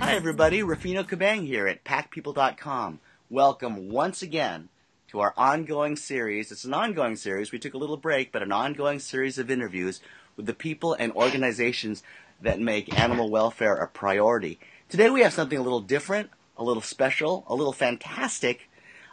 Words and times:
Hi, 0.00 0.14
everybody. 0.14 0.62
Rafino 0.62 1.02
Kabang 1.02 1.44
here 1.44 1.66
at 1.66 1.82
PackPeople.com. 1.82 3.00
Welcome 3.28 3.90
once 3.90 4.22
again 4.22 4.68
to 5.08 5.20
our 5.20 5.34
ongoing 5.36 5.96
series. 5.96 6.52
It's 6.52 6.64
an 6.64 6.72
ongoing 6.74 7.16
series. 7.16 7.50
We 7.50 7.58
took 7.58 7.74
a 7.74 7.78
little 7.78 7.96
break, 7.96 8.30
but 8.30 8.42
an 8.42 8.52
ongoing 8.52 9.00
series 9.00 9.38
of 9.38 9.50
interviews 9.50 10.00
with 10.38 10.46
the 10.46 10.54
people 10.54 10.94
and 10.94 11.12
organizations 11.12 12.02
that 12.40 12.60
make 12.60 12.98
animal 12.98 13.28
welfare 13.28 13.74
a 13.74 13.86
priority. 13.86 14.58
Today 14.88 15.10
we 15.10 15.20
have 15.20 15.34
something 15.34 15.58
a 15.58 15.62
little 15.62 15.80
different, 15.80 16.30
a 16.56 16.64
little 16.64 16.80
special, 16.80 17.44
a 17.48 17.54
little 17.54 17.72
fantastic. 17.74 18.70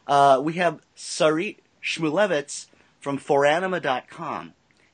Uh, 0.07 0.39
we 0.41 0.53
have 0.53 0.80
Sarit 0.95 1.57
Shmulevitz 1.83 2.67
from 3.02 3.17
Foranima.com. 3.17 4.53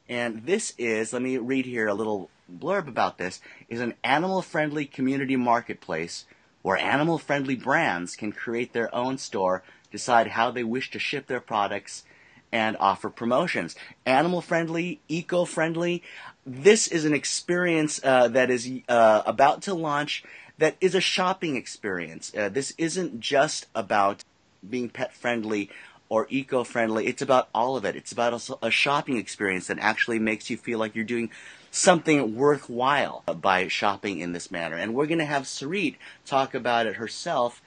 And 0.09 0.45
this 0.45 0.73
is, 0.77 1.13
let 1.13 1.21
me 1.21 1.37
read 1.37 1.65
here 1.65 1.87
a 1.87 1.93
little 1.93 2.29
blurb 2.51 2.87
about 2.87 3.17
this, 3.17 3.41
is 3.69 3.81
an 3.81 3.93
animal 4.03 4.41
friendly 4.41 4.85
community 4.85 5.35
marketplace 5.35 6.25
where 6.61 6.77
animal 6.77 7.17
friendly 7.17 7.55
brands 7.55 8.15
can 8.15 8.31
create 8.31 8.71
their 8.71 8.93
own 8.95 9.17
store, 9.17 9.63
decide 9.91 10.27
how 10.27 10.51
they 10.51 10.63
wish 10.63 10.91
to 10.91 10.99
ship 10.99 11.27
their 11.27 11.41
products, 11.41 12.03
and 12.51 12.77
offer 12.79 13.09
promotions. 13.09 13.75
Animal 14.05 14.41
friendly, 14.41 14.99
eco 15.07 15.45
friendly. 15.45 16.03
This 16.45 16.87
is 16.87 17.05
an 17.05 17.13
experience 17.13 17.99
uh, 18.03 18.27
that 18.29 18.49
is 18.49 18.69
uh, 18.89 19.21
about 19.25 19.61
to 19.63 19.73
launch 19.73 20.23
that 20.61 20.75
is 20.79 20.93
a 20.93 21.01
shopping 21.01 21.55
experience. 21.55 22.31
Uh, 22.37 22.47
this 22.47 22.73
isn't 22.77 23.19
just 23.19 23.65
about 23.73 24.23
being 24.67 24.89
pet 24.89 25.11
friendly 25.11 25.71
or 26.07 26.27
eco 26.29 26.63
friendly. 26.63 27.07
It's 27.07 27.23
about 27.23 27.49
all 27.53 27.75
of 27.75 27.83
it. 27.83 27.95
It's 27.95 28.11
about 28.11 28.33
a, 28.33 28.67
a, 28.67 28.69
shopping 28.69 29.17
experience 29.17 29.67
that 29.67 29.79
actually 29.79 30.19
makes 30.19 30.51
you 30.51 30.57
feel 30.57 30.77
like 30.77 30.95
you're 30.95 31.03
doing 31.03 31.31
something 31.71 32.35
worthwhile 32.35 33.23
by 33.41 33.69
shopping 33.69 34.19
in 34.19 34.33
this 34.33 34.51
manner. 34.51 34.75
And 34.75 34.93
we're 34.93 35.07
going 35.07 35.17
to 35.17 35.25
have 35.25 35.43
Sarit 35.43 35.95
talk 36.27 36.53
about 36.53 36.85
it 36.85 36.97
herself. 36.97 37.59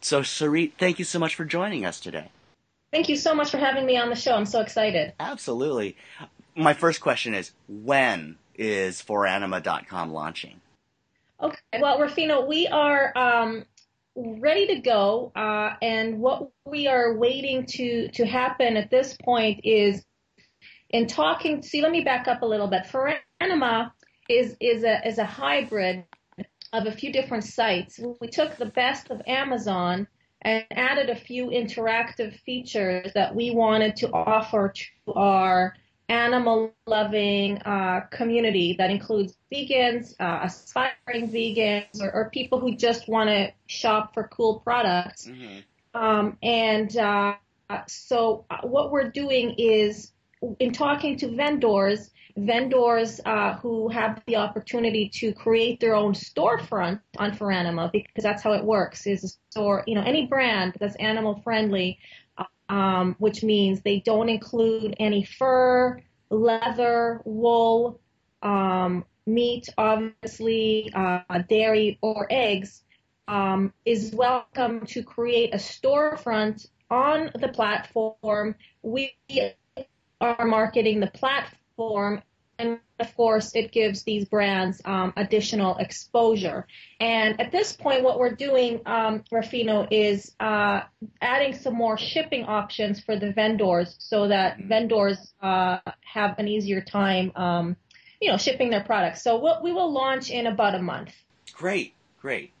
So, 0.00 0.22
Sarit, 0.22 0.72
thank 0.78 0.98
you 0.98 1.04
so 1.04 1.20
much 1.20 1.36
for 1.36 1.44
joining 1.44 1.84
us 1.84 2.00
today. 2.00 2.30
Thank 2.92 3.08
you 3.08 3.16
so 3.16 3.34
much 3.34 3.50
for 3.50 3.58
having 3.58 3.86
me 3.86 3.96
on 3.96 4.08
the 4.08 4.16
show. 4.16 4.34
I'm 4.34 4.46
so 4.46 4.60
excited. 4.60 5.12
Absolutely. 5.20 5.96
My 6.56 6.74
first 6.74 7.00
question 7.00 7.34
is 7.34 7.52
when 7.68 8.36
is 8.56 9.00
foranima.com 9.02 10.12
launching? 10.12 10.60
Okay. 11.40 11.56
Well, 11.80 11.98
Rafino, 11.98 12.46
we 12.46 12.66
are 12.66 13.16
um, 13.16 13.64
ready 14.16 14.66
to 14.68 14.80
go, 14.80 15.32
uh, 15.34 15.74
and 15.80 16.18
what 16.18 16.50
we 16.66 16.86
are 16.86 17.16
waiting 17.16 17.64
to 17.66 18.08
to 18.08 18.26
happen 18.26 18.76
at 18.76 18.90
this 18.90 19.16
point 19.22 19.60
is 19.64 20.04
in 20.90 21.06
talking. 21.06 21.62
See, 21.62 21.80
let 21.80 21.92
me 21.92 22.02
back 22.02 22.28
up 22.28 22.42
a 22.42 22.46
little 22.46 22.66
bit. 22.66 22.82
Foranima 22.84 23.92
is 24.28 24.56
is 24.60 24.84
a 24.84 25.06
is 25.06 25.18
a 25.18 25.24
hybrid 25.24 26.04
of 26.72 26.86
a 26.86 26.92
few 26.92 27.12
different 27.12 27.44
sites. 27.44 27.98
We 28.20 28.28
took 28.28 28.56
the 28.56 28.66
best 28.66 29.10
of 29.10 29.22
Amazon 29.26 30.06
and 30.42 30.64
added 30.70 31.10
a 31.10 31.16
few 31.16 31.46
interactive 31.46 32.38
features 32.40 33.12
that 33.14 33.34
we 33.34 33.50
wanted 33.50 33.96
to 33.96 34.10
offer 34.12 34.72
to 34.74 35.12
our 35.14 35.74
animal 36.08 36.74
loving 36.86 37.58
uh, 37.58 38.00
community 38.10 38.74
that 38.78 38.90
includes 38.90 39.36
vegans, 39.52 40.14
uh, 40.18 40.40
aspiring 40.42 41.30
vegans, 41.30 42.00
or, 42.00 42.12
or, 42.12 42.30
people 42.30 42.58
who 42.58 42.74
just 42.74 43.08
want 43.08 43.30
to 43.30 43.52
shop 43.66 44.12
for 44.12 44.26
cool 44.28 44.58
products. 44.58 45.26
Mm-hmm. 45.26 45.60
Um, 45.94 46.36
and 46.42 46.96
uh, 46.96 47.34
so, 47.86 48.44
uh, 48.50 48.58
what 48.62 48.90
we're 48.90 49.10
doing 49.10 49.54
is 49.56 50.12
in 50.58 50.72
talking 50.72 51.16
to 51.18 51.28
vendors, 51.34 52.10
vendors 52.36 53.20
uh, 53.24 53.54
who 53.54 53.88
have 53.88 54.22
the 54.26 54.36
opportunity 54.36 55.10
to 55.14 55.32
create 55.32 55.80
their 55.80 55.94
own 55.94 56.12
storefront 56.12 57.00
on 57.18 57.36
Foranima, 57.36 57.90
because 57.92 58.22
that's 58.22 58.42
how 58.42 58.52
it 58.52 58.64
works. 58.64 59.06
Is 59.06 59.24
a 59.24 59.28
store, 59.50 59.84
you 59.86 59.94
know, 59.94 60.02
any 60.02 60.26
brand 60.26 60.76
that's 60.80 60.96
animal 60.96 61.40
friendly 61.42 61.98
um, 62.70 63.16
which 63.18 63.42
means 63.42 63.82
they 63.82 63.98
don't 63.98 64.28
include 64.28 64.94
any 65.00 65.24
fur, 65.24 66.00
leather, 66.30 67.20
wool, 67.24 68.00
um, 68.42 69.04
meat, 69.26 69.68
obviously, 69.76 70.90
uh, 70.94 71.20
dairy, 71.48 71.98
or 72.00 72.28
eggs, 72.30 72.84
um, 73.26 73.72
is 73.84 74.12
welcome 74.14 74.86
to 74.86 75.02
create 75.02 75.52
a 75.52 75.56
storefront 75.56 76.68
on 76.90 77.30
the 77.40 77.48
platform. 77.48 78.54
We 78.82 79.14
are 80.20 80.44
marketing 80.44 81.00
the 81.00 81.08
platform 81.08 82.22
and 82.60 82.78
of 82.98 83.16
course, 83.16 83.52
it 83.54 83.72
gives 83.72 84.02
these 84.02 84.26
brands 84.26 84.82
um, 84.84 85.14
additional 85.16 85.78
exposure. 85.78 86.66
And 87.00 87.40
at 87.40 87.50
this 87.50 87.72
point, 87.72 88.02
what 88.02 88.18
we're 88.18 88.34
doing, 88.34 88.82
um, 88.84 89.24
Rafino, 89.32 89.88
is 89.90 90.32
uh, 90.38 90.82
adding 91.22 91.54
some 91.54 91.74
more 91.74 91.96
shipping 91.96 92.44
options 92.44 93.00
for 93.00 93.16
the 93.16 93.32
vendors 93.32 93.96
so 93.98 94.28
that 94.28 94.58
mm-hmm. 94.58 94.68
vendors 94.68 95.32
uh, 95.40 95.78
have 96.04 96.38
an 96.38 96.48
easier 96.48 96.82
time, 96.82 97.32
um, 97.34 97.76
you 98.20 98.30
know, 98.30 98.36
shipping 98.36 98.68
their 98.68 98.84
products. 98.84 99.22
So 99.22 99.38
we'll, 99.38 99.62
we 99.62 99.72
will 99.72 99.90
launch 99.90 100.30
in 100.30 100.46
about 100.46 100.74
a 100.74 100.82
month. 100.82 101.14
Great, 101.54 101.94
great. 102.20 102.52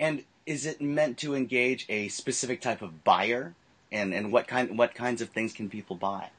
And 0.00 0.24
is 0.46 0.64
it 0.64 0.80
meant 0.80 1.18
to 1.18 1.34
engage 1.34 1.84
a 1.90 2.08
specific 2.08 2.62
type 2.62 2.80
of 2.80 3.04
buyer? 3.04 3.54
And, 3.92 4.14
and 4.14 4.32
what 4.32 4.46
kind 4.46 4.78
what 4.78 4.94
kinds 4.94 5.20
of 5.20 5.28
things 5.28 5.52
can 5.52 5.68
people 5.68 5.96
buy? 5.96 6.30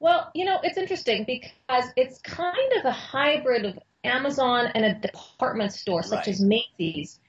Well, 0.00 0.30
you 0.34 0.46
know, 0.46 0.58
it's 0.62 0.78
interesting 0.78 1.24
because 1.24 1.84
it's 1.94 2.18
kind 2.22 2.72
of 2.78 2.86
a 2.86 2.90
hybrid 2.90 3.66
of 3.66 3.78
Amazon 4.02 4.68
and 4.74 4.84
a 4.84 4.94
department 4.94 5.72
store 5.72 6.02
such 6.02 6.26
right. 6.26 6.28
as 6.28 6.40
Macy's. 6.40 7.20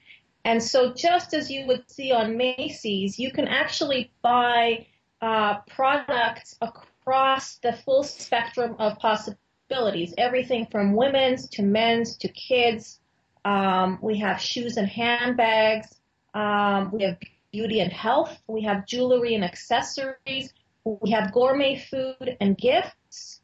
And 0.44 0.60
so, 0.60 0.92
just 0.92 1.34
as 1.34 1.50
you 1.50 1.66
would 1.66 1.88
see 1.88 2.10
on 2.10 2.36
Macy's, 2.36 3.18
you 3.18 3.30
can 3.30 3.46
actually 3.46 4.10
buy 4.22 4.86
uh, 5.20 5.58
products 5.68 6.56
across 6.60 7.56
the 7.58 7.74
full 7.74 8.02
spectrum 8.02 8.74
of 8.78 8.98
possibilities 8.98 10.12
everything 10.18 10.66
from 10.70 10.94
women's 10.94 11.48
to 11.50 11.62
men's 11.62 12.16
to 12.18 12.28
kids. 12.28 13.00
Um, 13.44 13.98
we 14.02 14.18
have 14.18 14.40
shoes 14.40 14.76
and 14.76 14.88
handbags. 14.88 15.88
Um, 16.34 16.90
we 16.92 17.04
have 17.04 17.18
beauty 17.52 17.80
and 17.80 17.92
health. 17.92 18.36
We 18.48 18.62
have 18.62 18.86
jewelry 18.86 19.34
and 19.34 19.44
accessories. 19.44 20.52
We 20.84 21.10
have 21.10 21.32
gourmet 21.32 21.78
food 21.78 22.36
and 22.40 22.56
gifts, 22.56 23.40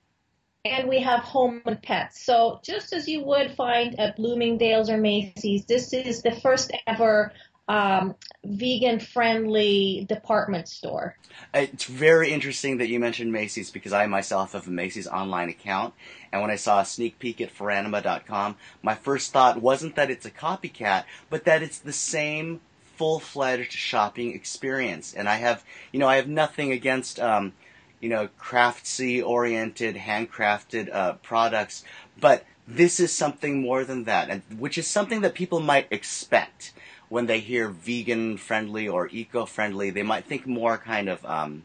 and 0.64 0.88
we 0.88 1.00
have 1.00 1.20
home 1.20 1.62
and 1.66 1.80
pets. 1.80 2.24
So 2.24 2.60
just 2.64 2.92
as 2.92 3.08
you 3.08 3.22
would 3.24 3.52
find 3.52 3.98
at 3.98 4.16
Bloomingdale's 4.16 4.90
or 4.90 4.98
Macy's, 4.98 5.64
this 5.66 5.92
is 5.92 6.22
the 6.22 6.32
first 6.32 6.72
ever 6.86 7.32
um, 7.68 8.14
vegan 8.44 8.98
friendly 8.98 10.06
department 10.08 10.68
store. 10.68 11.16
It's 11.52 11.84
very 11.84 12.32
interesting 12.32 12.78
that 12.78 12.88
you 12.88 12.98
mentioned 12.98 13.30
Macy's 13.30 13.70
because 13.70 13.92
I 13.92 14.06
myself 14.06 14.52
have 14.52 14.66
a 14.66 14.70
Macy's 14.70 15.06
online 15.06 15.50
account. 15.50 15.94
And 16.32 16.40
when 16.40 16.50
I 16.50 16.56
saw 16.56 16.80
a 16.80 16.84
sneak 16.84 17.18
peek 17.18 17.40
at 17.40 17.54
Foranima.com, 17.54 18.56
my 18.82 18.94
first 18.94 19.32
thought 19.32 19.60
wasn't 19.60 19.96
that 19.96 20.10
it's 20.10 20.26
a 20.26 20.30
copycat, 20.30 21.04
but 21.30 21.44
that 21.44 21.62
it's 21.62 21.78
the 21.78 21.92
same 21.92 22.60
full-fledged 22.98 23.72
shopping 23.72 24.34
experience. 24.34 25.14
And 25.14 25.28
I 25.28 25.36
have, 25.36 25.64
you 25.92 26.00
know, 26.00 26.08
I 26.08 26.16
have 26.16 26.28
nothing 26.28 26.72
against, 26.72 27.18
um, 27.20 27.52
you 28.00 28.08
know, 28.08 28.28
craftsy 28.38 29.24
oriented, 29.24 29.96
handcrafted 29.96 30.92
uh, 30.92 31.14
products, 31.14 31.84
but 32.20 32.44
this 32.66 33.00
is 33.00 33.12
something 33.12 33.62
more 33.62 33.84
than 33.84 34.04
that, 34.04 34.28
and 34.28 34.42
which 34.58 34.76
is 34.76 34.86
something 34.86 35.22
that 35.22 35.34
people 35.34 35.60
might 35.60 35.86
expect 35.90 36.74
when 37.08 37.26
they 37.26 37.40
hear 37.40 37.68
vegan 37.68 38.36
friendly 38.36 38.86
or 38.86 39.08
eco 39.08 39.46
friendly. 39.46 39.90
They 39.90 40.02
might 40.02 40.26
think 40.26 40.46
more 40.46 40.76
kind 40.76 41.08
of 41.08 41.24
um, 41.24 41.64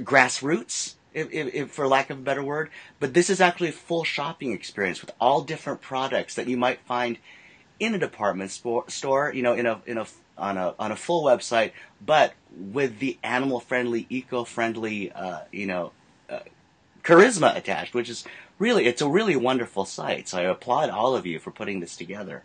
grassroots. 0.00 0.94
If, 1.14 1.30
if, 1.30 1.54
if, 1.54 1.70
for 1.70 1.86
lack 1.86 2.08
of 2.08 2.18
a 2.18 2.22
better 2.22 2.42
word, 2.42 2.70
but 2.98 3.12
this 3.12 3.28
is 3.28 3.38
actually 3.38 3.68
a 3.68 3.72
full 3.72 4.02
shopping 4.02 4.52
experience 4.52 5.02
with 5.02 5.10
all 5.20 5.42
different 5.42 5.82
products 5.82 6.34
that 6.36 6.48
you 6.48 6.56
might 6.56 6.80
find 6.86 7.18
in 7.78 7.94
a 7.94 7.98
department 7.98 8.50
store, 8.50 9.32
you 9.34 9.42
know, 9.42 9.52
in 9.52 9.66
a 9.66 9.82
in 9.84 9.98
a 9.98 10.06
on 10.38 10.56
a 10.58 10.74
on 10.78 10.92
a 10.92 10.96
full 10.96 11.24
website, 11.24 11.72
but 12.04 12.34
with 12.50 12.98
the 12.98 13.18
animal 13.22 13.60
friendly, 13.60 14.06
eco 14.08 14.44
friendly, 14.44 15.12
uh, 15.12 15.40
you 15.52 15.66
know, 15.66 15.92
uh, 16.30 16.40
charisma 17.02 17.56
attached, 17.56 17.94
which 17.94 18.08
is 18.08 18.24
really 18.58 18.86
it's 18.86 19.02
a 19.02 19.08
really 19.08 19.36
wonderful 19.36 19.84
site. 19.84 20.28
So 20.28 20.38
I 20.38 20.42
applaud 20.42 20.90
all 20.90 21.14
of 21.14 21.26
you 21.26 21.38
for 21.38 21.50
putting 21.50 21.80
this 21.80 21.96
together. 21.96 22.42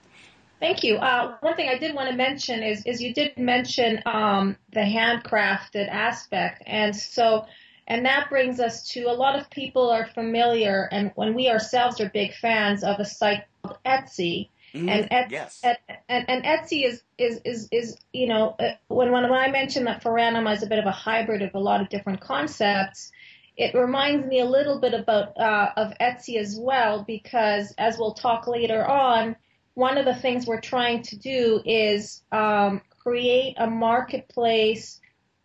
Thank 0.60 0.84
you. 0.84 0.96
Uh, 0.96 1.38
one 1.42 1.56
thing 1.56 1.70
I 1.70 1.78
did 1.78 1.94
want 1.94 2.10
to 2.10 2.16
mention 2.16 2.64
is 2.64 2.86
is 2.86 3.02
you 3.02 3.14
did 3.14 3.38
mention 3.38 4.02
um, 4.06 4.58
the 4.74 4.82
handcrafted 4.82 5.88
aspect, 5.90 6.64
and 6.66 6.96
so 6.96 7.46
And 7.90 8.06
that 8.06 8.30
brings 8.30 8.60
us 8.60 8.86
to 8.90 9.06
a 9.06 9.14
lot 9.14 9.40
of 9.40 9.50
people 9.50 9.90
are 9.90 10.08
familiar, 10.08 10.90
and 10.92 11.12
when 11.16 11.34
we 11.34 11.50
ourselves 11.50 12.02
are 12.02 12.10
big 12.10 12.34
fans 12.34 12.84
of 12.84 13.00
a 13.00 13.06
site 13.06 13.44
called 13.64 13.78
Etsy. 13.86 14.50
Mhm. 14.74 14.90
And, 14.90 15.08
Et- 15.12 15.32
yes. 15.32 15.62
and, 15.64 15.78
and, 16.10 16.30
and 16.30 16.44
Etsy 16.44 16.86
is, 16.86 17.04
is, 17.18 17.42
is, 17.46 17.70
is, 17.72 17.98
you 18.14 18.28
know, 18.28 18.56
uh, 18.60 18.74
when, 18.88 19.12
when, 19.12 19.26
I 19.26 19.50
mentioned 19.50 19.88
that 19.88 20.04
Foranima 20.04 20.54
is 20.54 20.64
a 20.64 20.68
bit 20.68 20.80
of 20.80 20.86
a 20.86 20.92
hybrid 20.92 21.42
of 21.42 21.56
a 21.56 21.60
lot 21.60 21.82
of 21.82 21.90
different 21.90 22.22
concepts, 22.22 23.12
it 23.56 23.74
reminds 23.74 24.28
me 24.28 24.40
a 24.40 24.46
little 24.46 24.80
bit 24.80 24.94
about, 24.94 25.38
uh, 25.38 25.72
of 25.78 25.94
Etsy 26.00 26.38
as 26.38 26.58
well, 26.60 27.04
because 27.08 27.74
as 27.78 27.98
we'll 27.98 28.14
talk 28.14 28.48
later 28.48 28.86
on, 28.86 29.36
one 29.74 29.98
of 29.98 30.06
the 30.06 30.16
things 30.16 30.46
we're 30.46 30.62
trying 30.62 31.02
to 31.04 31.18
do 31.18 31.62
is, 31.66 32.24
um, 32.32 32.82
create 33.00 33.56
a 33.58 33.68
marketplace 33.68 35.00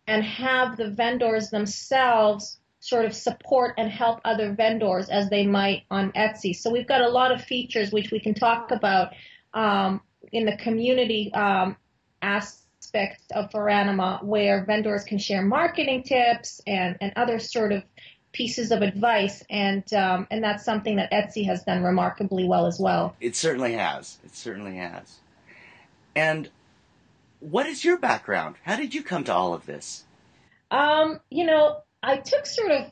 and 0.05 0.23
have 0.23 0.75
the 0.75 0.89
vendors 0.89 1.49
themselves 1.49 2.59
sort 2.83 3.05
of 3.05 3.15
support 3.15 3.75
and 3.77 3.89
help 3.89 4.19
other 4.25 4.51
vendors 4.51 5.07
as 5.07 5.29
they 5.29 5.47
might 5.47 5.83
on 5.89 6.11
Etsy. 6.11 6.53
So 6.53 6.69
we've 6.69 6.85
got 6.85 6.99
a 6.99 7.07
lot 7.07 7.31
of 7.31 7.41
features 7.41 7.93
which 7.93 8.11
we 8.11 8.19
can 8.19 8.33
talk 8.33 8.71
about 8.71 9.13
um, 9.53 10.01
in 10.33 10.45
the 10.45 10.57
community 10.57 11.33
um, 11.33 11.77
aspect 12.21 13.21
of 13.33 13.49
Foranima 13.51 14.21
where 14.21 14.65
vendors 14.65 15.05
can 15.05 15.17
share 15.17 15.41
marketing 15.41 16.03
tips 16.03 16.59
and, 16.67 16.97
and 16.99 17.13
other 17.15 17.39
sort 17.39 17.71
of 17.71 17.83
pieces 18.33 18.69
of 18.71 18.81
advice 18.81 19.45
and 19.49 19.93
um, 19.93 20.27
and 20.29 20.43
that's 20.43 20.65
something 20.65 20.97
that 20.97 21.09
Etsy 21.09 21.45
has 21.45 21.63
done 21.63 21.83
remarkably 21.83 22.45
well 22.45 22.65
as 22.65 22.81
well. 22.81 23.15
It 23.21 23.37
certainly 23.37 23.73
has. 23.73 24.17
It 24.25 24.35
certainly 24.35 24.75
has. 24.75 25.19
And 26.17 26.49
what 27.39 27.65
is 27.65 27.85
your 27.85 27.97
background? 27.97 28.57
How 28.63 28.75
did 28.75 28.93
you 28.93 29.03
come 29.03 29.23
to 29.23 29.33
all 29.33 29.53
of 29.53 29.65
this? 29.65 30.03
Um, 30.69 31.21
you 31.29 31.45
know, 31.45 31.77
I 32.03 32.17
took 32.17 32.45
sort 32.45 32.71
of, 32.71 32.91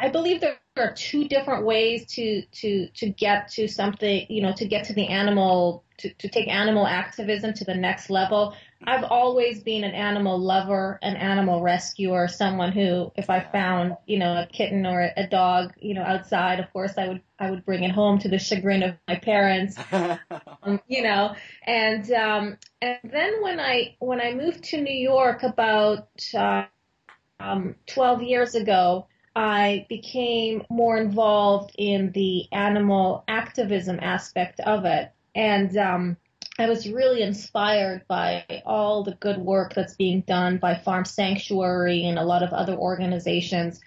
I, 0.00 0.08
believe 0.08 0.40
there 0.40 0.58
are 0.76 0.92
two 0.92 1.28
different 1.28 1.64
ways 1.64 2.06
to, 2.14 2.42
to, 2.42 2.88
to 2.88 3.08
get 3.08 3.48
to 3.52 3.68
something, 3.68 4.26
you 4.28 4.42
know, 4.42 4.52
to 4.54 4.66
get 4.66 4.84
to 4.86 4.92
the 4.92 5.06
animal, 5.06 5.84
to, 5.98 6.12
to 6.14 6.28
take 6.28 6.48
animal 6.48 6.84
activism 6.84 7.54
to 7.54 7.64
the 7.64 7.74
next 7.74 8.10
level. 8.10 8.56
I've 8.84 9.04
always 9.04 9.62
been 9.62 9.84
an 9.84 9.94
animal 9.94 10.36
lover, 10.36 10.98
an 11.02 11.14
animal 11.14 11.62
rescuer, 11.62 12.26
someone 12.26 12.72
who, 12.72 13.12
if 13.14 13.30
I 13.30 13.38
found, 13.38 13.96
you 14.06 14.18
know, 14.18 14.32
a 14.32 14.46
kitten 14.46 14.84
or 14.86 15.12
a 15.16 15.28
dog, 15.28 15.72
you 15.80 15.94
know, 15.94 16.02
outside, 16.02 16.58
of 16.58 16.72
course, 16.72 16.94
I 16.98 17.06
would, 17.06 17.22
I 17.38 17.48
would 17.48 17.64
bring 17.64 17.84
it 17.84 17.92
home 17.92 18.18
to 18.18 18.28
the 18.28 18.40
chagrin 18.40 18.82
of 18.82 18.96
my 19.06 19.16
parents 19.16 19.76
um, 19.92 20.80
you 20.88 21.02
know, 21.02 21.36
and 21.64 22.10
um, 22.12 22.58
and 22.80 22.98
then 23.04 23.40
when 23.40 23.60
I 23.60 23.94
when 24.00 24.20
I 24.20 24.34
moved 24.34 24.64
to 24.64 24.80
New 24.80 24.94
York 24.94 25.44
about 25.44 26.08
uh, 26.36 26.64
um, 27.42 27.74
12 27.86 28.22
years 28.22 28.54
ago, 28.54 29.06
I 29.34 29.86
became 29.88 30.62
more 30.70 30.96
involved 30.96 31.74
in 31.78 32.12
the 32.12 32.46
animal 32.52 33.24
activism 33.28 33.98
aspect 34.00 34.60
of 34.60 34.84
it, 34.84 35.10
and 35.34 35.76
um, 35.76 36.16
I 36.58 36.68
was 36.68 36.88
really 36.88 37.22
inspired 37.22 38.06
by 38.06 38.62
all 38.66 39.04
the 39.04 39.14
good 39.14 39.38
work 39.38 39.74
that's 39.74 39.94
being 39.94 40.20
done 40.20 40.58
by 40.58 40.74
Farm 40.74 41.04
Sanctuary 41.04 42.04
and 42.04 42.18
a 42.18 42.24
lot 42.24 42.42
of 42.42 42.52
other 42.52 42.74
organizations, 42.74 43.80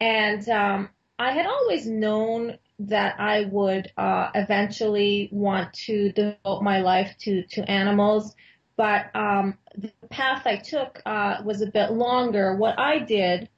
and 0.00 0.46
um, 0.48 0.88
I 1.18 1.32
had 1.32 1.46
always 1.46 1.86
known 1.86 2.58
that 2.80 3.20
I 3.20 3.44
would 3.44 3.92
uh, 3.96 4.30
eventually 4.34 5.28
want 5.30 5.72
to 5.74 6.10
devote 6.12 6.62
my 6.62 6.80
life 6.80 7.14
to 7.20 7.44
to 7.44 7.70
animals, 7.70 8.34
but 8.80 9.14
um, 9.14 9.58
the 9.76 9.92
path 10.08 10.46
I 10.46 10.56
took 10.56 11.02
uh, 11.04 11.42
was 11.44 11.60
a 11.60 11.66
bit 11.66 11.92
longer. 11.92 12.56
What 12.56 12.78
I 12.78 13.00
did, 13.00 13.50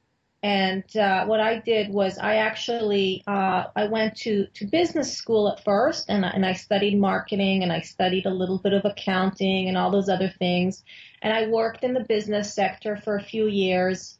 and 0.43 0.83
uh, 0.97 1.27
what 1.27 1.39
I 1.39 1.61
did 1.61 1.91
was 1.91 2.19
I 2.19 2.39
actually 2.39 3.23
uh, 3.29 3.67
I 3.77 3.87
went 3.87 4.17
to 4.23 4.49
to 4.55 4.67
business 4.67 5.17
school 5.17 5.49
at 5.49 5.63
first, 5.63 6.07
and 6.09 6.25
and 6.25 6.45
I 6.45 6.55
studied 6.55 6.99
marketing, 6.99 7.63
and 7.63 7.73
I 7.73 7.83
studied 7.83 8.27
a 8.27 8.35
little 8.35 8.59
bit 8.59 8.73
of 8.73 8.85
accounting 8.85 9.69
and 9.69 9.79
all 9.79 9.93
those 9.93 10.09
other 10.09 10.35
things, 10.41 10.83
and 11.23 11.33
I 11.33 11.47
worked 11.47 11.85
in 11.85 11.95
the 11.95 12.05
business 12.09 12.53
sector 12.53 12.97
for 12.97 13.15
a 13.15 13.23
few 13.23 13.47
years. 13.47 14.19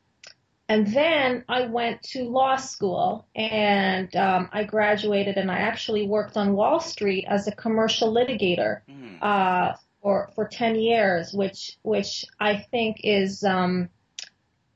And 0.69 0.87
then 0.87 1.45
I 1.49 1.67
went 1.67 2.03
to 2.15 2.23
law 2.23 2.57
school 2.57 3.27
and 3.35 4.15
um, 4.17 4.49
I 4.53 4.65
graduated 4.65 5.37
and 5.37 5.51
I 5.51 5.59
actually 5.59 6.07
worked 6.07 6.39
on 6.39 6.55
Wall 6.55 6.81
Street 6.81 7.27
as 7.29 7.47
a 7.47 7.53
commercial 7.53 8.15
litigator 8.15 8.81
Hmm. 8.89 9.17
uh, 9.21 9.73
for 10.03 10.31
for 10.35 10.47
ten 10.47 10.75
years, 10.75 11.33
which 11.33 11.79
which 11.83 12.25
I 12.41 12.67
think 12.71 13.01
is 13.05 13.45
um, 13.45 13.89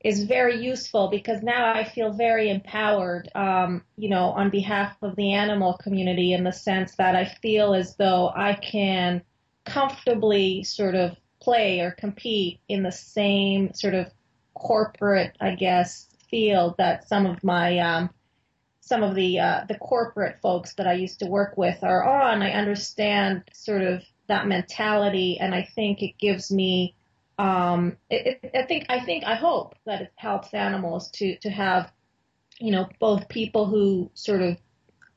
is 0.03 0.23
very 0.23 0.63
useful 0.63 1.09
because 1.09 1.43
now 1.43 1.73
I 1.73 1.83
feel 1.83 2.13
very 2.13 2.49
empowered, 2.49 3.29
um, 3.35 3.83
you 3.97 4.09
know, 4.09 4.29
on 4.29 4.49
behalf 4.49 4.95
of 5.01 5.15
the 5.15 5.33
animal 5.33 5.77
community 5.83 6.33
in 6.33 6.43
the 6.43 6.53
sense 6.53 6.95
that 6.95 7.15
I 7.15 7.25
feel 7.25 7.73
as 7.73 7.95
though 7.97 8.31
I 8.35 8.53
can 8.53 9.21
comfortably 9.65 10.63
sort 10.63 10.95
of 10.95 11.17
play 11.41 11.81
or 11.81 11.91
compete 11.91 12.61
in 12.69 12.83
the 12.83 12.91
same 12.91 13.73
sort 13.73 13.95
of 13.95 14.07
corporate, 14.53 15.35
I 15.41 15.55
guess, 15.55 16.07
field 16.29 16.75
that 16.77 17.07
some 17.07 17.25
of 17.25 17.43
my 17.43 17.79
um, 17.79 18.09
some 18.79 19.03
of 19.03 19.15
the 19.15 19.39
uh, 19.39 19.65
the 19.67 19.77
corporate 19.77 20.37
folks 20.41 20.73
that 20.75 20.87
I 20.87 20.93
used 20.93 21.19
to 21.19 21.25
work 21.25 21.57
with 21.57 21.83
are 21.83 22.03
on. 22.03 22.41
I 22.41 22.51
understand 22.51 23.43
sort 23.53 23.81
of 23.81 24.03
that 24.27 24.47
mentality, 24.47 25.37
and 25.39 25.53
I 25.53 25.67
think 25.75 26.01
it 26.01 26.17
gives 26.17 26.51
me. 26.51 26.95
Um, 27.39 27.97
it, 28.09 28.39
it, 28.41 28.51
I 28.55 28.63
think 28.63 28.85
I 28.89 28.99
think 28.99 29.23
I 29.23 29.35
hope 29.35 29.75
that 29.85 30.01
it 30.01 30.11
helps 30.15 30.53
animals 30.53 31.09
to 31.11 31.37
to 31.37 31.49
have, 31.49 31.91
you 32.59 32.71
know, 32.71 32.87
both 32.99 33.29
people 33.29 33.65
who 33.65 34.09
sort 34.13 34.41
of 34.41 34.57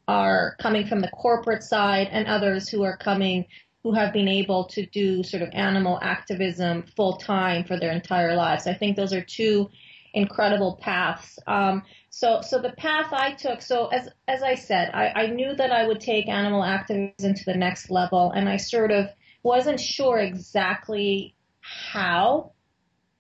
are 0.09 0.57
coming 0.61 0.87
from 0.87 1.01
the 1.01 1.09
corporate 1.09 1.63
side 1.63 2.09
and 2.11 2.27
others 2.27 2.69
who 2.69 2.83
are 2.83 2.97
coming 2.97 3.47
who 3.83 3.93
have 3.93 4.13
been 4.13 4.29
able 4.29 4.65
to 4.65 4.85
do 4.87 5.23
sort 5.23 5.43
of 5.43 5.49
animal 5.53 5.99
activism 6.03 6.85
full 6.97 7.17
time 7.17 7.65
for 7.65 7.79
their 7.79 7.93
entire 7.93 8.35
lives. 8.35 8.67
I 8.67 8.75
think 8.75 8.97
those 8.97 9.13
are 9.13 9.25
two 9.25 9.71
incredible 10.15 10.79
paths. 10.81 11.39
Um, 11.47 11.83
so, 12.11 12.41
so 12.41 12.59
the 12.59 12.73
path 12.73 13.13
I 13.13 13.33
took, 13.33 13.63
so 13.63 13.87
as, 13.89 14.09
as 14.27 14.43
I 14.43 14.55
said, 14.55 14.91
I, 14.93 15.09
I 15.09 15.27
knew 15.29 15.55
that 15.55 15.71
I 15.71 15.87
would 15.87 16.01
take 16.01 16.29
animal 16.29 16.65
activism 16.65 17.35
to 17.35 17.45
the 17.45 17.57
next 17.57 17.91
level 17.91 18.33
and 18.33 18.49
I 18.49 18.57
sort 18.57 18.91
of 18.91 19.09
wasn't 19.43 19.81
sure 19.81 20.19
exactly 20.19 21.35
how 21.61 22.53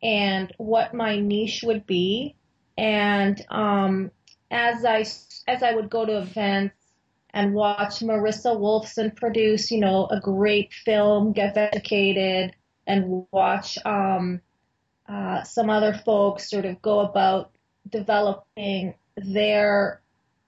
and 0.03 0.53
what 0.59 0.95
my 0.95 1.19
niche 1.21 1.63
would 1.63 1.87
be. 1.87 2.37
And, 2.77 3.41
um, 3.51 4.11
as 4.51 4.85
I, 4.85 5.05
as 5.47 5.63
I 5.63 5.75
would 5.75 5.91
go 5.91 6.05
to 6.05 6.19
events 6.19 6.75
and 7.33 7.55
watch 7.55 8.01
Marisa 8.01 8.59
Wolfson 8.59 9.15
produce, 9.15 9.71
you 9.71 9.79
know, 9.79 10.09
a 10.11 10.19
great 10.19 10.73
film, 10.73 11.33
Vegucated 11.33 12.51
and 12.87 13.27
watch, 13.31 13.79
um, 13.85 14.41
uh, 15.11 15.43
some 15.43 15.69
other 15.69 15.93
folks 15.93 16.49
sort 16.49 16.65
of 16.65 16.81
go 16.81 17.01
about 17.01 17.51
developing 17.89 18.95
their 19.17 20.01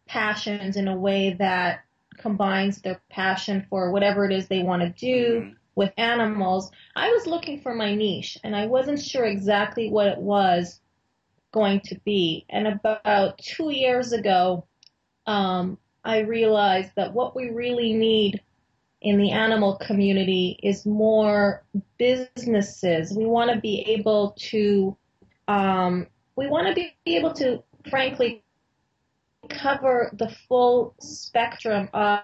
passions 0.07 0.77
in 0.77 0.87
a 0.89 0.97
way 0.97 1.35
that 1.39 1.81
combines 2.19 2.81
their 2.81 3.01
passion 3.11 3.67
for 3.69 3.91
whatever 3.91 4.25
it 4.25 4.33
is 4.33 4.47
they 4.47 4.63
want 4.63 4.83
to 4.83 4.89
do 4.91 5.41
Mhm. 5.41 5.57
with 5.75 5.93
animals. 5.97 6.71
I 6.95 7.11
was 7.11 7.27
looking 7.27 7.61
for 7.61 7.75
my 7.75 7.95
niche 7.95 8.39
and 8.45 8.55
I 8.55 8.67
wasn't 8.67 9.01
sure 9.01 9.25
exactly 9.25 9.91
what 9.91 10.07
it 10.07 10.19
was 10.19 10.81
going 11.51 11.81
to 11.81 11.99
be. 12.05 12.45
And 12.49 12.67
about 12.67 13.39
two 13.39 13.71
years 13.71 14.13
ago, 14.13 14.67
um, 15.27 15.79
I 16.05 16.19
realized 16.21 16.93
that 16.97 17.15
what 17.15 17.35
we 17.35 17.51
really 17.51 17.95
need 17.95 18.43
in 19.03 19.19
the 19.19 19.33
animal 19.33 19.77
community 19.77 20.59
is 20.63 20.87
more 20.87 21.65
businesses. 21.99 23.13
We 23.17 23.27
want 23.27 23.51
to 23.53 23.61
be 23.61 23.81
able 23.89 24.35
to, 24.39 24.97
um, 25.49 26.07
we 26.37 26.47
want 26.47 26.69
to 26.69 26.75
be 26.75 26.95
able 27.07 27.33
to, 27.35 27.63
frankly, 27.91 28.43
cover 29.49 30.11
the 30.17 30.35
full 30.49 30.95
spectrum 31.01 31.89
of, 31.93 32.21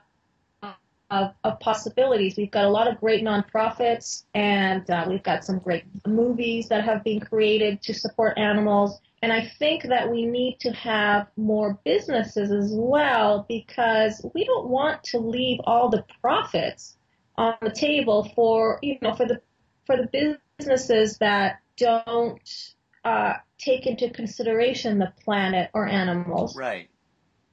of, 1.10 1.32
of 1.44 1.58
possibilities. 1.60 2.36
We've 2.36 2.50
got 2.50 2.64
a 2.64 2.70
lot 2.70 2.88
of 2.88 3.00
great 3.00 3.24
nonprofits, 3.24 4.24
and 4.34 4.88
uh, 4.90 5.06
we've 5.08 5.22
got 5.22 5.44
some 5.44 5.58
great 5.58 5.84
movies 6.06 6.68
that 6.68 6.84
have 6.84 7.02
been 7.04 7.20
created 7.20 7.82
to 7.82 7.94
support 7.94 8.38
animals. 8.38 9.00
And 9.22 9.32
I 9.32 9.50
think 9.58 9.84
that 9.84 10.10
we 10.10 10.26
need 10.26 10.60
to 10.60 10.70
have 10.72 11.26
more 11.36 11.78
businesses 11.84 12.52
as 12.52 12.70
well 12.72 13.46
because 13.48 14.24
we 14.34 14.44
don't 14.44 14.68
want 14.68 15.02
to 15.04 15.18
leave 15.18 15.58
all 15.64 15.88
the 15.88 16.04
profits 16.20 16.96
on 17.36 17.54
the 17.62 17.70
table 17.70 18.30
for 18.34 18.78
you 18.82 18.98
know 19.00 19.14
for 19.14 19.26
the 19.26 19.40
for 19.86 19.96
the 19.96 20.38
businesses 20.58 21.18
that 21.18 21.60
don't 21.76 22.74
uh, 23.04 23.34
take 23.58 23.86
into 23.86 24.10
consideration 24.10 24.98
the 24.98 25.12
planet 25.24 25.70
or 25.72 25.86
animals. 25.86 26.56
Right. 26.56 26.90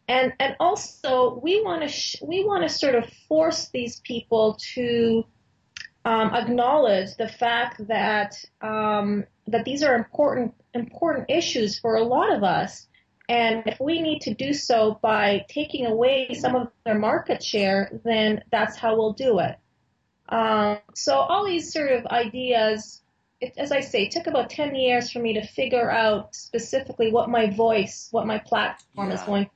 And 0.07 0.33
and 0.39 0.55
also 0.59 1.39
we 1.41 1.63
want 1.63 1.81
to 1.81 1.87
sh- 1.87 2.21
we 2.21 2.45
want 2.45 2.63
to 2.63 2.69
sort 2.69 2.95
of 2.95 3.11
force 3.27 3.69
these 3.69 3.99
people 4.01 4.57
to 4.75 5.25
um, 6.05 6.35
acknowledge 6.35 7.15
the 7.17 7.27
fact 7.27 7.87
that 7.87 8.35
um, 8.61 9.25
that 9.47 9.65
these 9.65 9.81
are 9.81 9.95
important 9.95 10.53
important 10.73 11.29
issues 11.29 11.79
for 11.79 11.95
a 11.95 12.03
lot 12.03 12.35
of 12.35 12.43
us, 12.43 12.87
And 13.27 13.63
if 13.65 13.79
we 13.79 14.01
need 14.01 14.21
to 14.21 14.33
do 14.33 14.53
so 14.53 14.99
by 15.01 15.45
taking 15.49 15.85
away 15.85 16.33
some 16.33 16.55
of 16.55 16.67
their 16.85 16.97
market 16.97 17.43
share, 17.43 17.99
then 18.03 18.43
that's 18.51 18.77
how 18.77 18.95
we'll 18.95 19.13
do 19.13 19.39
it. 19.39 19.57
Um, 20.29 20.77
so 20.93 21.15
all 21.15 21.45
these 21.45 21.73
sort 21.73 21.91
of 21.91 22.05
ideas, 22.07 23.01
it, 23.41 23.53
as 23.57 23.71
I 23.71 23.79
say, 23.79 24.03
it 24.03 24.11
took 24.11 24.27
about 24.27 24.49
10 24.49 24.75
years 24.75 25.11
for 25.11 25.19
me 25.19 25.33
to 25.33 25.45
figure 25.45 25.89
out 25.89 26.35
specifically 26.35 27.11
what 27.11 27.29
my 27.29 27.49
voice, 27.49 28.09
what 28.11 28.27
my 28.27 28.37
platform 28.37 29.09
yeah. 29.09 29.15
is 29.15 29.21
going 29.21 29.45
to 29.45 29.49
be. 29.49 29.55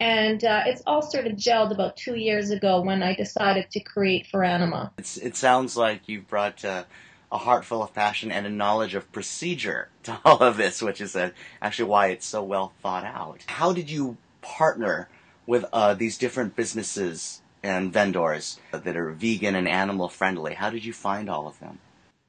And 0.00 0.44
uh, 0.44 0.64
it's 0.66 0.82
all 0.86 1.02
sort 1.02 1.26
of 1.26 1.34
gelled 1.34 1.70
about 1.70 1.96
two 1.96 2.16
years 2.16 2.50
ago 2.50 2.80
when 2.80 3.02
I 3.02 3.14
decided 3.14 3.70
to 3.70 3.80
create 3.80 4.26
Foranima. 4.30 4.90
It's, 4.98 5.16
it 5.16 5.36
sounds 5.36 5.76
like 5.76 6.08
you 6.08 6.20
brought 6.20 6.64
uh, 6.64 6.84
a 7.30 7.38
heart 7.38 7.64
full 7.64 7.82
of 7.82 7.94
passion 7.94 8.30
and 8.32 8.46
a 8.46 8.50
knowledge 8.50 8.94
of 8.94 9.10
procedure 9.12 9.88
to 10.02 10.18
all 10.24 10.38
of 10.38 10.56
this, 10.56 10.82
which 10.82 11.00
is 11.00 11.14
uh, 11.14 11.30
actually 11.62 11.88
why 11.88 12.08
it's 12.08 12.26
so 12.26 12.42
well 12.42 12.72
thought 12.82 13.04
out. 13.04 13.44
How 13.46 13.72
did 13.72 13.90
you 13.90 14.16
partner 14.42 15.08
with 15.46 15.64
uh, 15.72 15.94
these 15.94 16.18
different 16.18 16.56
businesses 16.56 17.40
and 17.62 17.92
vendors 17.92 18.58
that 18.72 18.96
are 18.96 19.10
vegan 19.10 19.54
and 19.54 19.68
animal 19.68 20.08
friendly? 20.08 20.54
How 20.54 20.70
did 20.70 20.84
you 20.84 20.92
find 20.92 21.30
all 21.30 21.46
of 21.46 21.58
them? 21.60 21.78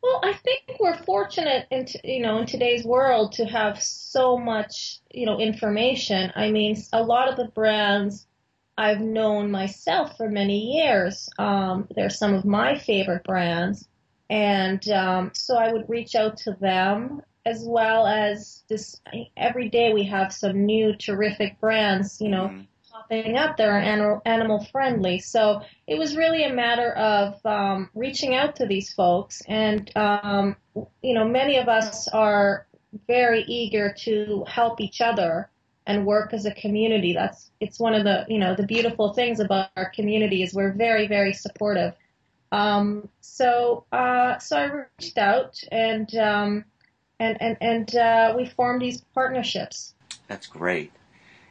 Well, 0.05 0.19
I 0.21 0.33
think 0.33 0.79
we're 0.79 0.97
fortunate 0.97 1.65
in 1.71 1.85
t- 1.85 1.99
you 2.03 2.21
know 2.21 2.37
in 2.37 2.45
today's 2.45 2.85
world 2.85 3.31
to 3.33 3.45
have 3.45 3.81
so 3.81 4.37
much 4.37 4.99
you 5.11 5.25
know 5.25 5.39
information. 5.39 6.31
I 6.35 6.51
mean, 6.51 6.77
a 6.93 7.01
lot 7.01 7.27
of 7.27 7.37
the 7.37 7.45
brands 7.45 8.27
I've 8.77 9.01
known 9.01 9.49
myself 9.49 10.15
for 10.15 10.29
many 10.29 10.75
years. 10.77 11.27
Um, 11.39 11.87
they're 11.95 12.11
some 12.11 12.35
of 12.35 12.45
my 12.45 12.77
favorite 12.77 13.23
brands, 13.23 13.87
and 14.29 14.87
um, 14.89 15.31
so 15.33 15.57
I 15.57 15.73
would 15.73 15.89
reach 15.89 16.13
out 16.13 16.37
to 16.37 16.51
them 16.51 17.23
as 17.43 17.63
well 17.65 18.05
as 18.05 18.63
this. 18.69 19.01
Every 19.35 19.69
day 19.69 19.91
we 19.91 20.03
have 20.03 20.31
some 20.31 20.67
new 20.67 20.95
terrific 20.95 21.59
brands, 21.59 22.21
you 22.21 22.29
know, 22.29 22.49
mm-hmm. 22.49 22.61
Popping 23.07 23.37
up 23.37 23.57
that 23.57 23.67
are 23.67 23.77
animal, 23.77 24.21
animal 24.25 24.63
friendly. 24.71 25.19
So 25.19 25.61
it 25.87 25.97
was 25.97 26.15
really 26.15 26.43
a 26.43 26.53
matter 26.53 26.91
of 26.93 27.45
um, 27.45 27.89
reaching 27.93 28.35
out 28.35 28.55
to 28.57 28.65
these 28.65 28.93
folks, 28.93 29.41
and 29.47 29.89
um, 29.95 30.55
you 31.01 31.13
know, 31.13 31.25
many 31.25 31.57
of 31.57 31.67
us 31.67 32.07
are 32.07 32.67
very 33.07 33.43
eager 33.43 33.93
to 33.99 34.45
help 34.47 34.79
each 34.79 35.01
other 35.01 35.49
and 35.87 36.05
work 36.05 36.33
as 36.33 36.45
a 36.45 36.53
community. 36.53 37.13
That's 37.13 37.51
it's 37.59 37.79
one 37.79 37.93
of 37.93 38.03
the 38.03 38.25
you 38.27 38.39
know 38.39 38.55
the 38.55 38.65
beautiful 38.65 39.13
things 39.13 39.39
about 39.39 39.69
our 39.75 39.89
community 39.89 40.43
is 40.43 40.53
we're 40.53 40.73
very 40.73 41.07
very 41.07 41.33
supportive. 41.33 41.93
Um, 42.51 43.09
so 43.21 43.85
uh, 43.91 44.39
so 44.39 44.57
I 44.57 44.87
reached 44.99 45.17
out 45.17 45.59
and 45.71 46.13
um, 46.15 46.65
and 47.19 47.37
and 47.41 47.57
and 47.61 47.95
uh, 47.95 48.33
we 48.37 48.45
formed 48.45 48.81
these 48.81 49.01
partnerships. 49.13 49.93
That's 50.27 50.47
great. 50.47 50.91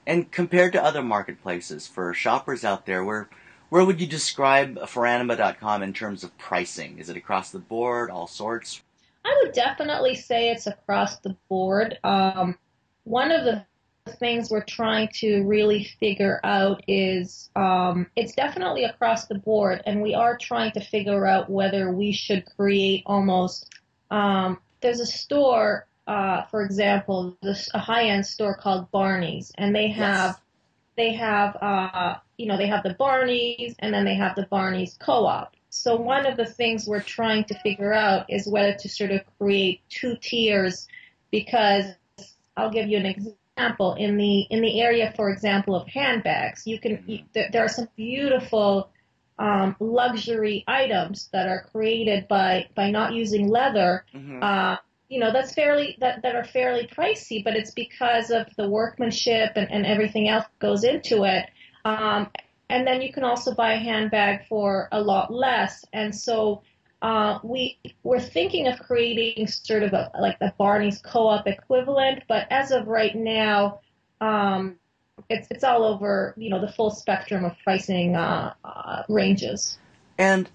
And 0.06 0.30
compared 0.30 0.72
to 0.74 0.84
other 0.84 1.02
marketplaces 1.02 1.86
for 1.86 2.12
shoppers 2.14 2.64
out 2.64 2.86
there, 2.86 3.04
where 3.04 3.28
where 3.70 3.84
would 3.84 4.00
you 4.00 4.06
describe 4.06 4.76
Foranima.com 4.76 5.82
in 5.82 5.92
terms 5.92 6.22
of 6.22 6.36
pricing? 6.38 6.98
Is 6.98 7.08
it 7.08 7.16
across 7.16 7.50
the 7.50 7.58
board, 7.58 8.10
all 8.10 8.26
sorts? 8.26 8.82
I 9.24 9.40
would 9.42 9.52
definitely 9.52 10.14
say 10.14 10.50
it's 10.50 10.66
across 10.66 11.18
the 11.20 11.34
board. 11.48 11.98
Um, 12.04 12.58
one 13.04 13.32
of 13.32 13.44
the 13.44 13.64
things 14.18 14.50
we're 14.50 14.64
trying 14.64 15.08
to 15.14 15.42
really 15.44 15.84
figure 15.98 16.40
out 16.44 16.82
is 16.86 17.50
um, 17.56 18.06
it's 18.16 18.34
definitely 18.34 18.84
across 18.84 19.26
the 19.26 19.36
board, 19.36 19.82
and 19.86 20.02
we 20.02 20.14
are 20.14 20.36
trying 20.36 20.72
to 20.72 20.80
figure 20.80 21.26
out 21.26 21.50
whether 21.50 21.90
we 21.90 22.12
should 22.12 22.44
create 22.56 23.02
almost. 23.06 23.72
Um, 24.10 24.58
there's 24.82 25.00
a 25.00 25.06
store, 25.06 25.86
uh, 26.06 26.42
for 26.44 26.62
example, 26.62 27.36
this 27.42 27.68
a 27.72 27.78
high-end 27.78 28.26
store 28.26 28.54
called 28.54 28.90
Barney's, 28.90 29.52
and 29.56 29.74
they 29.74 29.88
have 29.88 30.30
yes. 30.30 30.40
they 30.96 31.12
have 31.14 31.56
uh, 31.60 32.16
you 32.36 32.46
know 32.46 32.56
they 32.56 32.66
have 32.66 32.82
the 32.82 32.94
Barney's, 32.94 33.74
and 33.78 33.92
then 33.92 34.04
they 34.04 34.14
have 34.14 34.36
the 34.36 34.46
Barney's 34.46 34.96
Co-op. 34.98 35.54
So 35.70 35.96
one 35.96 36.26
of 36.26 36.36
the 36.36 36.46
things 36.46 36.86
we're 36.86 37.00
trying 37.00 37.44
to 37.44 37.58
figure 37.60 37.92
out 37.92 38.26
is 38.28 38.46
whether 38.46 38.74
to 38.74 38.88
sort 38.88 39.10
of 39.10 39.22
create 39.38 39.80
two 39.88 40.16
tiers, 40.20 40.86
because 41.32 41.86
I'll 42.56 42.70
give 42.70 42.88
you 42.88 42.98
an 42.98 43.06
example 43.06 43.94
in 43.94 44.16
the 44.16 44.40
in 44.42 44.60
the 44.60 44.80
area, 44.80 45.12
for 45.16 45.30
example, 45.30 45.74
of 45.74 45.88
handbags, 45.88 46.66
you 46.66 46.78
can 46.78 47.02
you, 47.06 47.20
there, 47.32 47.48
there, 47.50 47.64
are 47.64 47.68
some 47.68 47.88
beautiful 47.96 48.90
um, 49.38 49.74
luxury 49.80 50.64
items 50.66 51.28
that 51.32 51.48
are 51.48 51.66
created 51.72 52.28
by 52.28 52.68
by 52.74 52.90
not 52.90 53.14
using 53.14 53.48
leather. 53.48 54.04
Mm-hmm. 54.14 54.42
Uh, 54.42 54.76
you 55.08 55.20
know 55.20 55.32
that's 55.32 55.54
fairly 55.54 55.96
that 56.00 56.22
that 56.22 56.34
are 56.34 56.44
fairly 56.44 56.86
pricey, 56.86 57.42
but 57.44 57.54
it's 57.54 57.70
because 57.70 58.30
of 58.30 58.46
the 58.56 58.68
workmanship 58.68 59.52
and, 59.56 59.70
and 59.70 59.86
everything 59.86 60.28
else 60.28 60.46
goes 60.58 60.84
into 60.84 61.24
it. 61.24 61.46
Um, 61.84 62.28
and 62.70 62.86
then 62.86 63.02
you 63.02 63.12
can 63.12 63.24
also 63.24 63.54
buy 63.54 63.74
a 63.74 63.78
handbag 63.78 64.46
for 64.48 64.88
a 64.90 65.00
lot 65.00 65.32
less. 65.32 65.84
And 65.92 66.14
so 66.14 66.62
uh, 67.02 67.38
we 67.42 67.78
we're 68.02 68.20
thinking 68.20 68.66
of 68.66 68.78
creating 68.78 69.46
sort 69.46 69.82
of 69.82 69.92
a 69.92 70.10
like 70.18 70.38
the 70.38 70.54
Barney's 70.56 70.98
co-op 71.02 71.46
equivalent, 71.46 72.22
but 72.28 72.46
as 72.50 72.70
of 72.70 72.86
right 72.86 73.14
now, 73.14 73.80
um, 74.20 74.76
it's 75.28 75.46
it's 75.50 75.64
all 75.64 75.84
over 75.84 76.34
you 76.38 76.48
know 76.48 76.60
the 76.60 76.72
full 76.72 76.90
spectrum 76.90 77.44
of 77.44 77.52
pricing 77.62 78.16
uh, 78.16 78.54
uh, 78.64 79.02
ranges. 79.08 79.78
And 80.16 80.48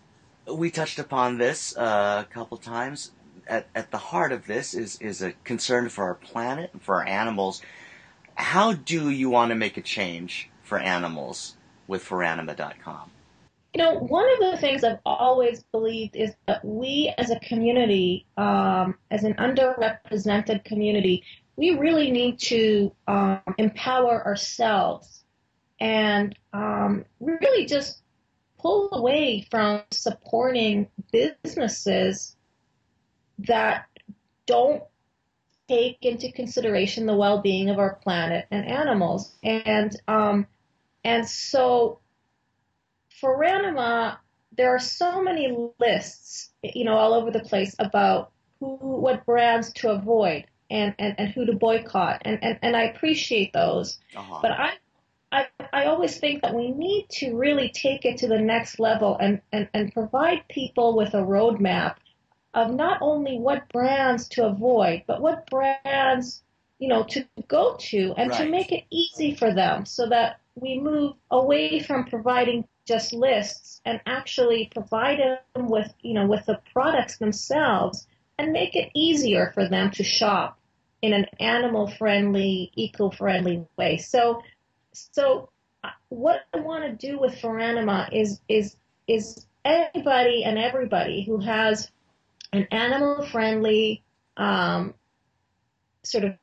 we 0.51 0.71
touched 0.71 0.97
upon 0.97 1.37
this 1.37 1.77
uh, 1.77 2.25
a 2.27 2.33
couple 2.33 2.57
times. 2.57 3.11
At, 3.49 3.67
at 3.73 3.91
the 3.91 3.97
heart 3.97 4.31
of 4.31 4.45
this 4.45 4.73
is 4.75 5.01
is 5.01 5.21
a 5.21 5.31
concern 5.43 5.89
for 5.89 6.03
our 6.03 6.13
planet 6.13 6.69
and 6.71 6.81
for 6.81 6.95
our 6.95 7.07
animals. 7.07 7.61
How 8.35 8.73
do 8.73 9.09
you 9.09 9.29
want 9.29 9.49
to 9.49 9.55
make 9.55 9.75
a 9.75 9.81
change 9.81 10.49
for 10.63 10.77
animals 10.77 11.57
with 11.87 12.05
Foranima.com? 12.05 13.11
You 13.73 13.83
know, 13.83 13.95
one 13.95 14.25
of 14.33 14.51
the 14.51 14.57
things 14.57 14.83
I've 14.83 14.99
always 15.05 15.63
believed 15.71 16.15
is 16.15 16.33
that 16.47 16.63
we 16.63 17.13
as 17.17 17.31
a 17.31 17.39
community, 17.39 18.25
um, 18.37 18.95
as 19.11 19.23
an 19.23 19.33
underrepresented 19.35 20.63
community, 20.63 21.23
we 21.55 21.71
really 21.71 22.09
need 22.09 22.39
to 22.39 22.91
um, 23.07 23.41
empower 23.57 24.25
ourselves 24.25 25.23
and 25.79 26.37
um, 26.53 27.05
really 27.19 27.65
just 27.65 28.01
pull 28.59 28.89
away 28.91 29.45
from 29.51 29.81
supporting 29.91 30.87
businesses 31.11 32.35
that 33.47 33.85
don't 34.45 34.83
take 35.67 35.97
into 36.01 36.31
consideration 36.31 37.05
the 37.05 37.15
well-being 37.15 37.69
of 37.69 37.77
our 37.77 37.95
planet 37.95 38.45
and 38.51 38.65
animals. 38.65 39.33
And 39.43 39.95
um, 40.07 40.47
and 41.03 41.27
so 41.27 41.99
Foranima, 43.21 44.17
there 44.57 44.75
are 44.75 44.79
so 44.79 45.21
many 45.21 45.55
lists, 45.79 46.49
you 46.63 46.85
know, 46.85 46.95
all 46.95 47.13
over 47.13 47.31
the 47.31 47.39
place 47.39 47.75
about 47.79 48.31
who, 48.59 48.75
what 48.75 49.25
brands 49.25 49.71
to 49.73 49.91
avoid 49.91 50.45
and, 50.69 50.93
and, 50.99 51.15
and 51.17 51.29
who 51.29 51.45
to 51.45 51.53
boycott. 51.53 52.21
And, 52.25 52.39
and, 52.43 52.59
and 52.61 52.75
I 52.75 52.83
appreciate 52.83 53.53
those. 53.53 53.99
Uh-huh. 54.15 54.39
But 54.41 54.51
I, 54.51 54.71
I, 55.31 55.45
I 55.71 55.85
always 55.85 56.17
think 56.17 56.41
that 56.41 56.55
we 56.55 56.71
need 56.71 57.07
to 57.11 57.35
really 57.35 57.69
take 57.69 58.05
it 58.05 58.17
to 58.17 58.27
the 58.27 58.39
next 58.39 58.79
level 58.79 59.17
and, 59.19 59.41
and, 59.51 59.69
and 59.73 59.93
provide 59.93 60.47
people 60.49 60.95
with 60.95 61.13
a 61.13 61.21
roadmap 61.21 61.95
of 62.53 62.73
not 62.73 62.99
only 63.01 63.37
what 63.37 63.69
brands 63.69 64.27
to 64.29 64.45
avoid, 64.45 65.03
but 65.07 65.21
what 65.21 65.49
brands, 65.49 66.41
you 66.79 66.87
know, 66.87 67.03
to 67.03 67.25
go 67.47 67.75
to 67.79 68.13
and 68.17 68.31
right. 68.31 68.43
to 68.43 68.49
make 68.49 68.71
it 68.71 68.85
easy 68.89 69.35
for 69.35 69.53
them 69.53 69.85
so 69.85 70.07
that 70.07 70.39
we 70.55 70.79
move 70.79 71.13
away 71.29 71.79
from 71.79 72.05
providing 72.05 72.67
just 72.85 73.13
lists 73.13 73.81
and 73.85 74.01
actually 74.07 74.69
provide 74.73 75.19
them 75.19 75.67
with, 75.67 75.93
you 76.01 76.13
know, 76.13 76.25
with 76.25 76.45
the 76.47 76.59
products 76.73 77.17
themselves 77.17 78.07
and 78.39 78.51
make 78.51 78.75
it 78.75 78.89
easier 78.95 79.51
for 79.53 79.67
them 79.67 79.91
to 79.91 80.03
shop 80.03 80.57
in 81.01 81.13
an 81.13 81.25
animal 81.39 81.87
friendly, 81.87 82.71
eco 82.73 83.11
friendly 83.11 83.63
way. 83.77 83.97
So, 83.97 84.41
so 84.93 85.49
uh, 85.83 85.89
what 86.09 86.41
I 86.53 86.61
want 86.61 86.83
to 86.85 87.07
do 87.07 87.19
with 87.19 87.39
Foranima 87.39 88.11
is, 88.11 88.41
is, 88.49 88.75
is 89.07 89.45
anybody 89.63 90.43
and 90.43 90.57
everybody 90.57 91.23
who 91.23 91.39
has 91.41 91.89
an 92.51 92.67
animal 92.71 93.25
friendly, 93.25 94.03
um, 94.37 94.93
sort 96.03 96.23
of 96.23 96.33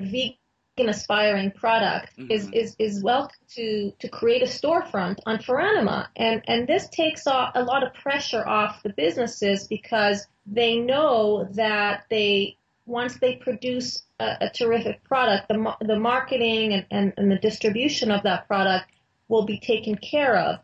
vegan 0.00 0.36
aspiring 0.78 1.50
product 1.50 2.16
mm-hmm. 2.16 2.30
is, 2.30 2.48
is, 2.52 2.76
is 2.78 3.02
welcome 3.02 3.36
to, 3.50 3.92
to 3.98 4.08
create 4.08 4.42
a 4.42 4.46
storefront 4.46 5.18
on 5.26 5.38
Foranima. 5.38 6.08
And, 6.16 6.42
and 6.46 6.66
this 6.66 6.88
takes 6.88 7.26
off 7.26 7.52
a 7.54 7.62
lot 7.62 7.86
of 7.86 7.94
pressure 7.94 8.46
off 8.46 8.82
the 8.82 8.90
businesses 8.90 9.66
because 9.66 10.26
they 10.46 10.76
know 10.76 11.48
that 11.52 12.04
they, 12.10 12.56
once 12.86 13.18
they 13.18 13.36
produce 13.36 14.02
a, 14.20 14.36
a 14.42 14.50
terrific 14.50 15.04
product, 15.04 15.48
the, 15.48 15.76
the 15.80 15.98
marketing 15.98 16.72
and, 16.72 16.86
and, 16.90 17.12
and 17.16 17.30
the 17.30 17.38
distribution 17.38 18.10
of 18.10 18.22
that 18.22 18.46
product 18.46 18.86
will 19.28 19.44
be 19.44 19.58
taken 19.58 19.96
care 19.96 20.36
of. 20.36 20.60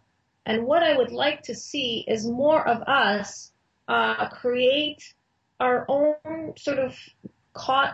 And 0.46 0.64
what 0.64 0.82
I 0.82 0.96
would 0.96 1.12
like 1.12 1.42
to 1.42 1.54
see 1.54 2.04
is 2.08 2.26
more 2.26 2.66
of 2.66 2.82
us 2.82 3.52
uh, 3.90 4.28
create 4.28 5.14
our 5.58 5.84
own 5.88 6.54
sort 6.56 6.78
of 6.78 6.96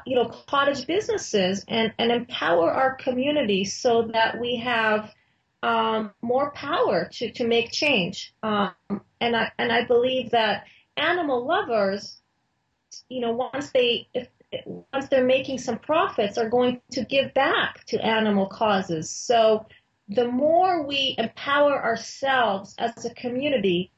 you 0.05 0.15
know, 0.15 0.27
cottage 0.47 0.87
businesses 0.87 1.65
and, 1.67 1.93
and 1.99 2.13
empower 2.13 2.71
our 2.71 2.95
community 2.97 3.65
so 3.65 4.03
that 4.13 4.39
we 4.39 4.57
have 4.57 5.13
um, 5.63 6.13
more 6.21 6.51
power 6.51 7.09
to, 7.11 7.33
to 7.33 7.47
make 7.47 7.73
change. 7.73 8.35
Um, 8.43 8.73
and 9.21 9.35
I 9.35 9.51
and 9.59 9.73
I 9.73 9.85
believe 9.87 10.31
that 10.33 10.67
animal 10.99 11.47
lovers, 11.47 12.21
you 13.09 13.21
know, 13.21 13.33
once 13.33 13.71
they 13.71 14.07
if, 14.13 14.29
once 14.93 15.09
they're 15.09 15.25
making 15.25 15.59
some 15.59 15.79
profits, 15.79 16.37
are 16.37 16.51
going 16.51 16.83
to 16.93 17.05
give 17.05 17.33
back 17.33 17.85
to 17.87 18.05
animal 18.05 18.47
causes. 18.47 19.11
So 19.11 19.67
the 20.09 20.29
more 20.29 20.87
we 20.87 21.15
empower 21.17 21.83
ourselves 21.83 22.75
as 22.79 23.07
a 23.07 23.15
community, 23.15 23.91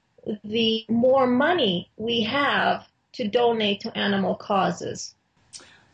the 0.44 0.84
more 0.88 1.26
money 1.26 1.90
we 1.96 2.22
have 2.22 2.86
to 3.12 3.28
donate 3.28 3.80
to 3.80 3.96
animal 3.96 4.34
causes. 4.34 5.14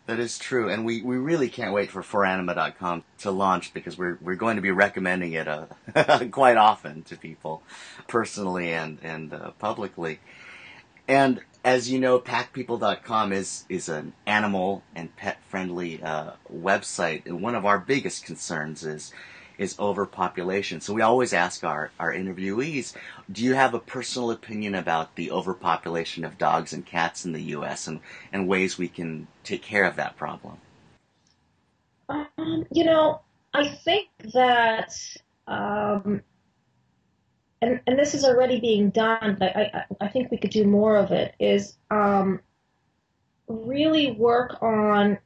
That 0.07 0.19
is 0.19 0.39
true, 0.39 0.69
and 0.69 0.85
we, 0.85 1.01
we 1.01 1.17
really 1.17 1.49
can't 1.49 1.73
wait 1.73 1.91
for 1.91 2.03
foranima.com 2.03 3.05
to 3.21 3.31
launch 3.31 3.73
because 3.73 3.97
we're 3.97 4.19
we're 4.21 4.35
going 4.35 4.57
to 4.57 4.63
be 4.63 4.71
recommending 4.71 5.33
it 5.33 5.49
uh, 5.49 5.67
quite 6.31 6.59
often 6.59 7.03
to 7.05 7.17
people, 7.17 7.63
personally 8.07 8.71
and 8.71 8.99
and 9.03 9.33
uh, 9.33 9.53
publicly. 9.53 10.21
And 11.09 11.41
as 11.65 11.91
you 11.91 11.99
know, 11.99 12.19
packpeople.com 12.19 13.33
is 13.33 13.65
is 13.71 13.89
an 13.89 14.13
animal 14.27 14.83
and 14.95 15.17
pet 15.17 15.39
friendly 15.49 16.03
uh, 16.03 16.33
website, 16.53 17.25
and 17.25 17.41
one 17.41 17.55
of 17.55 17.65
our 17.65 17.79
biggest 17.79 18.27
concerns 18.27 18.85
is 18.85 19.11
is 19.59 19.79
overpopulation. 19.79 20.81
So 20.81 20.93
we 20.93 21.03
always 21.03 21.33
ask 21.33 21.65
our, 21.65 21.91
our 21.99 22.13
interviewees, 22.13 22.95
do 23.31 23.45
you 23.45 23.55
have 23.55 23.75
a 23.75 23.79
personal 23.79 24.31
opinion 24.31 24.75
about 24.75 25.15
the 25.15 25.31
overpopulation 25.31 26.25
of 26.25 26.39
dogs 26.39 26.73
and 26.73 26.85
cats 26.85 27.25
in 27.25 27.33
the 27.33 27.43
U.S. 27.43 27.87
and, 27.87 28.01
and 28.33 28.49
ways 28.49 28.79
we 28.79 28.89
can 28.89 29.27
take 29.45 29.63
care 29.63 29.85
of 29.85 29.97
that 29.97 30.17
problem? 30.17 30.59
Um, 32.09 32.67
you 32.71 32.85
know, 32.85 33.21
I 33.53 33.69
think 33.69 34.09
that, 34.35 34.93
um, 35.47 36.23
and, 37.63 37.81
and 37.87 37.99
this 37.99 38.15
is 38.15 38.25
already 38.25 38.61
being 38.61 38.91
done, 38.91 39.37
but 39.39 39.57
I, 39.57 39.71
I, 40.01 40.07
I 40.07 40.09
think 40.09 40.31
we 40.31 40.37
could 40.37 40.51
do 40.51 40.65
more 40.65 40.97
of 40.97 41.13
it, 41.13 41.35
is 41.39 41.77
um, 41.91 42.41
really 43.49 44.13
work 44.13 44.63
on 44.63 45.19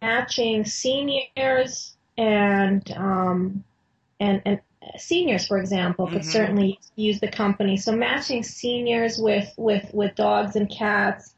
matching 0.00 0.64
seniors 0.64 1.97
and 2.18 2.90
um, 2.96 3.64
and 4.20 4.42
and 4.44 4.60
seniors, 4.98 5.46
for 5.46 5.58
example, 5.58 6.06
could 6.06 6.22
mm-hmm. 6.22 6.30
certainly 6.30 6.80
use 6.96 7.20
the 7.20 7.28
company. 7.28 7.76
So 7.76 7.92
matching 7.92 8.42
seniors 8.42 9.18
with 9.18 9.50
with 9.56 9.88
with 9.94 10.14
dogs 10.16 10.56
and 10.56 10.68
cats, 10.68 11.34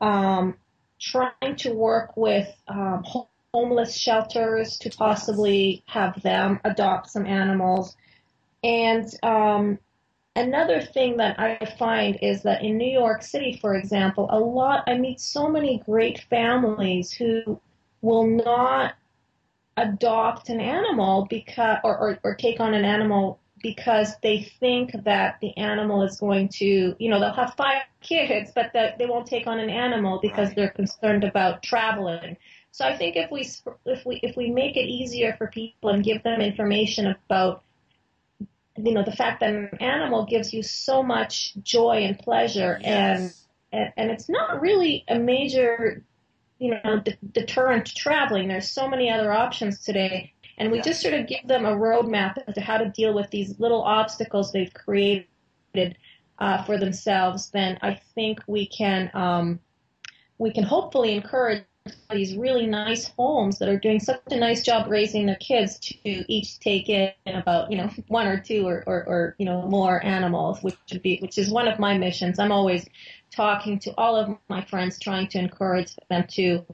um, 0.00 0.56
trying 0.98 1.56
to 1.58 1.72
work 1.72 2.16
with 2.16 2.48
um, 2.66 3.04
homeless 3.52 3.94
shelters 3.94 4.78
to 4.78 4.90
possibly 4.90 5.84
have 5.86 6.20
them 6.22 6.58
adopt 6.64 7.10
some 7.10 7.26
animals, 7.26 7.94
and 8.64 9.06
um, 9.22 9.78
another 10.34 10.80
thing 10.80 11.18
that 11.18 11.38
I 11.38 11.76
find 11.78 12.18
is 12.22 12.42
that 12.44 12.64
in 12.64 12.78
New 12.78 12.90
York 12.90 13.22
City, 13.22 13.58
for 13.60 13.74
example, 13.74 14.28
a 14.30 14.40
lot 14.40 14.84
I 14.86 14.94
meet 14.94 15.20
so 15.20 15.48
many 15.48 15.82
great 15.84 16.20
families 16.30 17.12
who 17.12 17.60
will 18.00 18.26
not 18.26 18.94
adopt 19.76 20.48
an 20.48 20.60
animal 20.60 21.26
because 21.28 21.78
or, 21.84 21.96
or, 21.96 22.18
or 22.22 22.34
take 22.34 22.60
on 22.60 22.74
an 22.74 22.84
animal 22.84 23.40
because 23.62 24.16
they 24.22 24.42
think 24.60 24.90
that 25.04 25.38
the 25.40 25.56
animal 25.56 26.02
is 26.02 26.18
going 26.18 26.48
to, 26.48 26.96
you 26.98 27.08
know, 27.08 27.20
they'll 27.20 27.32
have 27.32 27.54
five 27.54 27.82
kids, 28.00 28.50
but 28.54 28.72
that 28.74 28.98
they 28.98 29.06
won't 29.06 29.26
take 29.26 29.46
on 29.46 29.60
an 29.60 29.70
animal 29.70 30.18
because 30.20 30.48
right. 30.48 30.56
they're 30.56 30.70
concerned 30.70 31.22
about 31.24 31.62
traveling. 31.62 32.36
So 32.72 32.84
I 32.84 32.96
think 32.96 33.16
if 33.16 33.30
we 33.30 33.48
if 33.84 34.04
we 34.04 34.16
if 34.22 34.36
we 34.36 34.50
make 34.50 34.76
it 34.76 34.88
easier 34.88 35.34
for 35.36 35.46
people 35.46 35.90
and 35.90 36.02
give 36.02 36.22
them 36.22 36.40
information 36.40 37.14
about 37.26 37.62
you 38.76 38.92
know 38.94 39.04
the 39.04 39.12
fact 39.12 39.40
that 39.40 39.50
an 39.50 39.70
animal 39.80 40.24
gives 40.24 40.52
you 40.52 40.62
so 40.62 41.02
much 41.02 41.54
joy 41.62 42.04
and 42.04 42.18
pleasure 42.18 42.78
yes. 42.80 43.46
and, 43.72 43.82
and 43.84 43.92
and 43.98 44.10
it's 44.10 44.28
not 44.30 44.62
really 44.62 45.04
a 45.06 45.18
major 45.18 46.02
you 46.62 46.78
know, 46.84 47.00
de- 47.00 47.18
deterrent 47.32 47.86
to 47.86 47.94
traveling. 47.94 48.46
There's 48.46 48.68
so 48.68 48.88
many 48.88 49.10
other 49.10 49.32
options 49.32 49.80
today. 49.80 50.32
And 50.58 50.70
we 50.70 50.80
just 50.80 51.00
sort 51.00 51.14
of 51.14 51.26
give 51.26 51.48
them 51.48 51.64
a 51.66 51.74
roadmap 51.74 52.38
as 52.46 52.54
to 52.54 52.60
how 52.60 52.78
to 52.78 52.88
deal 52.88 53.12
with 53.14 53.28
these 53.30 53.58
little 53.58 53.82
obstacles 53.82 54.52
they've 54.52 54.72
created 54.72 55.26
uh, 56.38 56.62
for 56.62 56.78
themselves. 56.78 57.50
Then 57.50 57.78
I 57.82 58.00
think 58.14 58.38
we 58.46 58.66
can 58.66 59.10
um, 59.12 59.58
we 60.38 60.52
can 60.52 60.62
hopefully 60.62 61.14
encourage 61.14 61.64
these 62.12 62.36
really 62.36 62.66
nice 62.66 63.08
homes 63.18 63.58
that 63.58 63.68
are 63.68 63.78
doing 63.78 63.98
such 63.98 64.20
a 64.30 64.36
nice 64.36 64.62
job 64.62 64.88
raising 64.88 65.26
their 65.26 65.34
kids 65.36 65.80
to 65.80 66.32
each 66.32 66.60
take 66.60 66.88
in 66.88 67.10
about 67.26 67.72
you 67.72 67.76
know 67.76 67.90
one 68.06 68.28
or 68.28 68.38
two 68.38 68.68
or, 68.68 68.84
or, 68.86 69.04
or 69.08 69.34
you 69.38 69.46
know 69.46 69.62
more 69.62 70.04
animals, 70.04 70.62
which 70.62 70.76
would 70.92 71.02
be 71.02 71.18
which 71.18 71.38
is 71.38 71.50
one 71.50 71.66
of 71.66 71.80
my 71.80 71.98
missions. 71.98 72.38
I'm 72.38 72.52
always 72.52 72.86
talking 73.34 73.78
to 73.80 73.92
all 73.96 74.16
of 74.16 74.36
my 74.48 74.62
friends, 74.64 74.98
trying 74.98 75.28
to 75.28 75.38
encourage 75.38 75.96
them 76.08 76.26
to 76.30 76.64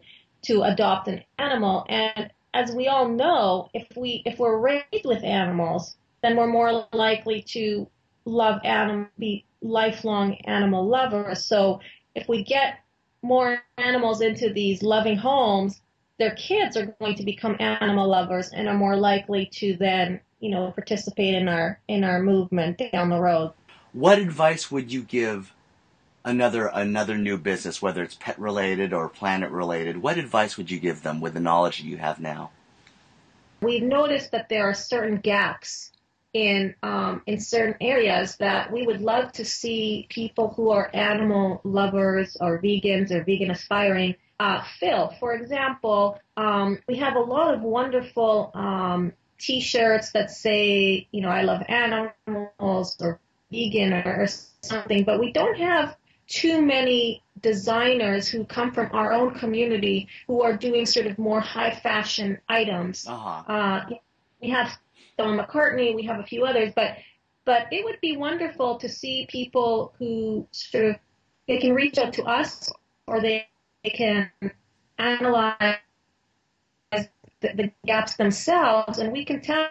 to 0.43 0.63
adopt 0.63 1.09
an 1.09 1.25
animal. 1.39 1.85
And 1.89 2.31
as 2.55 2.73
we 2.73 2.89
all 2.89 3.09
know, 3.09 3.71
if 3.75 3.87
we 3.97 4.23
if 4.25 4.39
we're 4.39 4.59
raised 4.59 5.05
with 5.05 5.23
animals, 5.25 5.97
then 6.23 6.37
we're 6.37 6.47
more 6.47 6.87
likely 6.93 7.43
to 7.43 7.89
love 8.25 8.61
animal, 8.65 9.07
be 9.19 9.45
lifelong 9.63 10.35
animal 10.45 10.87
lovers. 10.87 11.45
So 11.45 11.81
if 12.15 12.29
we 12.29 12.45
get 12.45 12.81
more 13.23 13.59
animals 13.77 14.21
into 14.21 14.53
these 14.53 14.83
loving 14.83 15.17
homes, 15.17 15.81
their 16.19 16.35
kids 16.35 16.77
are 16.77 16.95
going 17.01 17.15
to 17.17 17.25
become 17.25 17.57
animal 17.59 18.09
lovers 18.09 18.51
and 18.51 18.69
are 18.69 18.75
more 18.75 18.97
likely 18.97 19.47
to 19.55 19.77
then, 19.77 20.21
you 20.41 20.51
know, 20.51 20.71
participate 20.73 21.35
in 21.35 21.49
our 21.49 21.81
in 21.89 22.05
our 22.05 22.21
movement 22.21 22.81
down 22.93 23.11
the 23.11 23.21
road. 23.21 23.53
What 23.93 24.19
advice 24.19 24.71
would 24.71 24.93
you 24.93 25.03
give 25.03 25.53
another 26.29 26.67
another 26.67 27.17
new 27.17 27.39
business, 27.39 27.81
whether 27.81 28.03
it's 28.03 28.15
pet 28.15 28.39
related 28.39 28.93
or 28.93 29.09
planet 29.09 29.51
related, 29.51 29.97
what 29.97 30.19
advice 30.19 30.57
would 30.57 30.71
you 30.71 30.79
give 30.79 31.03
them 31.03 31.21
with 31.21 31.35
the 31.35 31.41
knowledge 31.41 31.79
that 31.79 31.87
you 31.87 31.97
have 31.97 32.21
now? 32.21 32.51
We've 33.61 33.83
noticed 33.83 34.31
that 34.33 34.49
there 34.49 34.69
are 34.69 34.75
certain 34.75 35.17
gaps 35.17 35.91
in 36.35 36.75
um, 36.83 37.23
in 37.27 37.41
certain 37.41 37.77
areas 37.81 38.37
that 38.37 38.71
we 38.71 38.87
would 38.87 39.01
love 39.01 39.33
to 39.33 39.45
see 39.45 40.07
people 40.11 40.53
who 40.55 40.71
are 40.71 40.91
animal 40.93 41.61
lovers 41.65 42.37
or 42.41 42.61
vegans 42.61 43.11
or 43.11 43.25
vegan 43.25 43.51
aspiring 43.51 44.15
uh, 44.39 44.63
fill. 44.79 45.15
For 45.19 45.33
example, 45.33 46.21
um, 46.37 46.79
we 46.87 46.97
have 46.97 47.17
a 47.17 47.21
lot 47.21 47.55
of 47.55 47.63
wonderful 47.63 48.53
um, 48.55 49.13
T-shirts 49.39 50.13
that 50.13 50.31
say, 50.31 51.09
you 51.11 51.23
know, 51.23 51.29
I 51.29 51.43
love 51.43 51.63
animals 51.69 52.97
or 53.01 53.19
vegan 53.51 53.93
or 53.93 54.27
something, 54.63 55.05
but 55.05 55.19
we 55.19 55.33
don't 55.33 55.59
have 55.59 55.97
too 56.29 56.63
many 56.63 57.23
designers 57.41 58.29
who 58.29 58.45
come 58.45 58.73
from 58.73 58.91
our 58.93 59.13
own 59.13 59.35
community 59.35 60.09
who 60.27 60.43
are 60.43 60.57
doing 60.57 60.85
sort 60.87 61.07
of 61.07 61.19
more 61.19 61.41
high 61.41 61.75
fashion 61.75 62.39
items. 62.49 63.07
Uh-huh. 63.07 63.53
Uh, 63.53 63.85
we 64.41 64.51
have 64.51 64.79
Stella 65.15 65.43
McCartney, 65.43 65.95
we 65.95 66.05
have 66.05 66.21
a 66.21 66.25
few 66.25 66.45
others, 66.45 66.73
but 66.77 66.97
but 67.45 67.67
it 67.73 67.83
would 67.83 67.99
be 68.03 68.17
wonderful 68.17 68.77
to 68.77 68.91
see 68.91 69.27
people 69.31 69.95
who 69.99 70.47
sort 70.53 70.85
of 70.85 70.97
they 71.47 71.57
can 71.57 71.73
reach 71.73 71.97
out 71.97 72.13
to 72.13 72.25
us 72.25 72.71
or 73.07 73.21
they, 73.23 73.49
they 73.83 73.91
can 73.91 74.31
analyze 74.99 75.79
the, 76.93 77.09
the, 77.41 77.73
gaps 77.87 78.17
themselves, 78.17 78.99
and 78.99 79.13
we 79.13 79.25
can 79.25 79.41
tell 79.41 79.71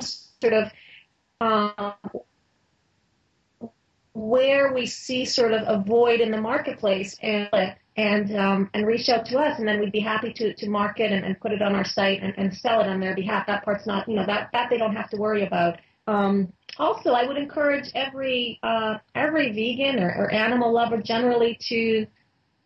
sort 0.00 0.52
of 0.52 0.72
um, 1.40 1.92
where 4.14 4.72
we 4.72 4.86
see 4.86 5.24
sort 5.24 5.52
of 5.52 5.62
a 5.66 5.82
void 5.82 6.20
in 6.20 6.30
the 6.30 6.40
marketplace 6.40 7.16
and 7.22 7.74
and 7.96 8.34
um, 8.36 8.70
and 8.72 8.86
reach 8.86 9.08
out 9.08 9.26
to 9.26 9.38
us, 9.38 9.58
and 9.58 9.68
then 9.68 9.78
we'd 9.78 9.92
be 9.92 10.00
happy 10.00 10.32
to 10.32 10.54
to 10.54 10.68
market 10.68 11.12
and, 11.12 11.24
and 11.24 11.38
put 11.40 11.52
it 11.52 11.62
on 11.62 11.74
our 11.74 11.84
site 11.84 12.22
and, 12.22 12.34
and 12.36 12.54
sell 12.54 12.80
it 12.80 12.88
on 12.88 13.00
their 13.00 13.14
behalf. 13.14 13.46
That 13.46 13.64
part's 13.64 13.86
not, 13.86 14.08
you 14.08 14.16
know, 14.16 14.26
that 14.26 14.50
that 14.52 14.70
they 14.70 14.78
don't 14.78 14.96
have 14.96 15.10
to 15.10 15.16
worry 15.16 15.44
about. 15.44 15.78
Um, 16.06 16.52
also, 16.78 17.12
I 17.12 17.26
would 17.26 17.36
encourage 17.36 17.90
every 17.94 18.58
uh, 18.62 18.98
every 19.14 19.52
vegan 19.52 20.02
or, 20.02 20.08
or 20.08 20.32
animal 20.32 20.72
lover 20.72 21.02
generally 21.02 21.58
to 21.68 22.06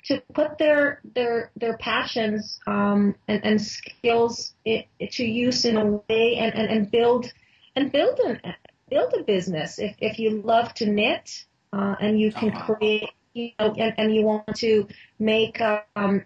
to 0.06 0.22
put 0.32 0.58
their 0.58 1.00
their 1.14 1.50
their 1.56 1.76
passions 1.78 2.60
um, 2.66 3.16
and, 3.26 3.44
and 3.44 3.60
skills 3.60 4.54
it, 4.64 4.86
to 5.12 5.24
use 5.24 5.64
in 5.64 5.76
a 5.76 5.84
way 5.84 6.36
and, 6.36 6.54
and, 6.54 6.70
and 6.70 6.90
build 6.90 7.32
and 7.74 7.90
build 7.90 8.18
an 8.20 8.40
build 8.88 9.14
a 9.14 9.22
business. 9.22 9.78
If, 9.78 9.96
if 9.98 10.18
you 10.18 10.42
love 10.42 10.74
to 10.74 10.86
knit 10.86 11.44
uh, 11.72 11.96
and 12.00 12.20
you 12.20 12.32
can 12.32 12.50
uh-huh. 12.50 12.74
create, 12.74 13.10
you 13.34 13.50
know, 13.58 13.74
and, 13.76 13.94
and 13.98 14.14
you 14.14 14.22
want 14.22 14.56
to 14.56 14.86
make 15.18 15.60
um, 15.96 16.24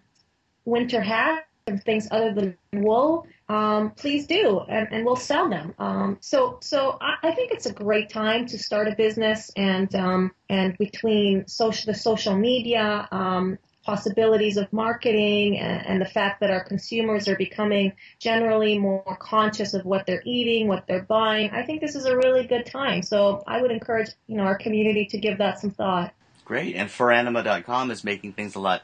winter 0.65 1.01
hats 1.01 1.47
and 1.67 1.83
things 1.83 2.09
other 2.11 2.33
than 2.35 2.57
wool, 2.73 3.27
um, 3.49 3.91
please 3.91 4.27
do, 4.27 4.61
and, 4.69 4.89
and 4.93 5.05
we'll 5.05 5.17
sell 5.17 5.49
them. 5.49 5.75
Um, 5.79 6.19
so, 6.21 6.59
so 6.61 6.99
I, 7.01 7.29
I 7.29 7.35
think 7.35 7.53
it's 7.53 7.67
a 7.67 7.73
great 7.73 8.09
time 8.09 8.47
to 8.47 8.59
start 8.59 8.87
a 8.89 8.95
business, 8.95 9.51
and 9.57 9.93
um, 9.95 10.31
and 10.49 10.77
between 10.79 11.49
social 11.49 11.93
the 11.93 11.99
social 11.99 12.37
media, 12.37 13.09
um, 13.11 13.59
possibilities 13.85 14.57
of 14.57 14.73
marketing 14.73 15.59
and, 15.59 15.87
and, 15.87 16.01
the 16.01 16.07
fact 16.07 16.41
that 16.41 16.51
our 16.51 16.63
consumers 16.63 17.29
are 17.29 17.37
becoming 17.37 17.93
generally 18.19 18.79
more 18.79 19.17
conscious 19.19 19.73
of 19.73 19.87
what 19.87 20.05
they're 20.07 20.23
eating, 20.27 20.69
what 20.69 20.87
they're 20.87 21.03
buying, 21.03 21.51
I 21.51 21.65
think 21.65 21.81
this 21.81 21.97
is 21.97 22.05
a 22.05 22.17
really 22.17 22.47
good 22.47 22.67
time. 22.67 23.03
So 23.03 23.43
I 23.47 23.63
would 23.63 23.71
encourage, 23.71 24.11
you 24.27 24.37
know, 24.37 24.43
our 24.43 24.59
community 24.59 25.07
to 25.07 25.19
give 25.19 25.39
that 25.39 25.61
some 25.61 25.71
thought. 25.71 26.13
Great. 26.45 26.75
And 26.77 26.91
foranima.com 26.91 27.91
is 27.91 28.05
making 28.05 28.35
things 28.35 28.55
a 28.55 28.61
lot 28.61 28.83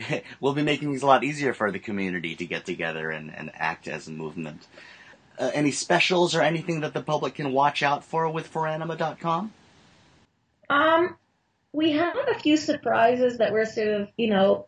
we'll 0.40 0.54
be 0.54 0.62
making 0.62 0.88
things 0.88 1.02
a 1.02 1.06
lot 1.06 1.24
easier 1.24 1.54
for 1.54 1.70
the 1.70 1.78
community 1.78 2.34
to 2.36 2.46
get 2.46 2.64
together 2.64 3.10
and, 3.10 3.34
and 3.34 3.50
act 3.54 3.88
as 3.88 4.08
a 4.08 4.10
movement. 4.10 4.66
Uh, 5.38 5.50
any 5.52 5.70
specials 5.70 6.34
or 6.34 6.42
anything 6.42 6.80
that 6.80 6.94
the 6.94 7.02
public 7.02 7.34
can 7.34 7.52
watch 7.52 7.82
out 7.82 8.04
for 8.04 8.28
with 8.28 8.52
foranima.com? 8.52 9.52
Um, 10.70 11.16
we 11.74 11.90
have 11.90 12.16
a 12.28 12.38
few 12.38 12.56
surprises 12.56 13.38
that 13.38 13.52
we're 13.52 13.64
sort 13.64 13.88
of, 13.88 14.08
you 14.16 14.28
know, 14.28 14.66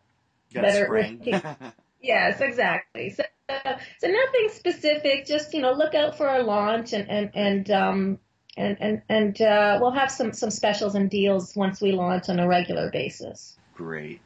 better. 0.53 1.17
yes, 2.03 2.41
exactly. 2.41 3.11
So, 3.11 3.23
uh, 3.49 3.79
so 4.01 4.09
nothing 4.09 4.49
specific. 4.51 5.25
Just 5.25 5.55
you 5.55 5.63
know, 5.63 5.73
look 5.73 5.95
out 5.95 6.19
for 6.19 6.29
our 6.29 6.43
launch, 6.43 6.93
and 6.93 7.09
and 7.09 7.31
and 7.35 7.71
um, 7.71 8.19
and 8.57 8.77
and 8.81 9.03
and 9.09 9.41
uh, 9.41 9.79
we'll 9.81 9.93
have 9.93 10.11
some 10.11 10.33
some 10.33 10.51
specials 10.51 10.97
and 10.97 11.09
deals 11.09 11.55
once 11.55 11.81
we 11.81 11.93
launch 11.93 12.29
on 12.29 12.41
a 12.41 12.49
regular 12.49 12.91
basis. 12.91 13.57
Great. 13.75 14.21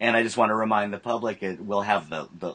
And 0.00 0.16
I 0.16 0.22
just 0.22 0.36
want 0.36 0.50
to 0.50 0.54
remind 0.54 0.92
the 0.92 0.98
public, 0.98 1.42
it, 1.42 1.60
we'll 1.60 1.82
have 1.82 2.08
the, 2.08 2.28
the 2.38 2.54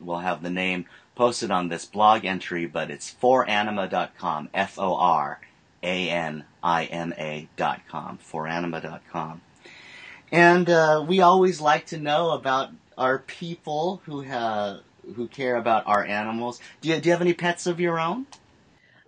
we'll 0.00 0.18
have 0.18 0.42
the 0.42 0.50
name 0.50 0.86
posted 1.16 1.50
on 1.50 1.68
this 1.68 1.84
blog 1.84 2.24
entry, 2.24 2.66
but 2.66 2.90
it's 2.90 3.14
foranima.com, 3.20 4.48
F 4.54 4.78
O 4.78 4.94
R 4.94 5.40
A 5.82 6.10
N 6.10 6.44
I 6.62 6.84
M 6.84 7.12
A 7.18 7.48
dot 7.56 7.80
com, 7.88 8.18
foranima.com. 8.18 9.40
And 10.30 10.70
uh, 10.70 11.04
we 11.06 11.20
always 11.20 11.60
like 11.60 11.86
to 11.86 11.98
know 11.98 12.30
about 12.30 12.70
our 12.96 13.18
people 13.18 14.00
who 14.04 14.20
have 14.22 14.80
who 15.16 15.28
care 15.28 15.56
about 15.56 15.86
our 15.86 16.04
animals. 16.04 16.60
Do 16.80 16.88
you, 16.88 17.00
do 17.00 17.08
you 17.08 17.12
have 17.12 17.20
any 17.20 17.34
pets 17.34 17.66
of 17.66 17.80
your 17.80 17.98
own? 17.98 18.26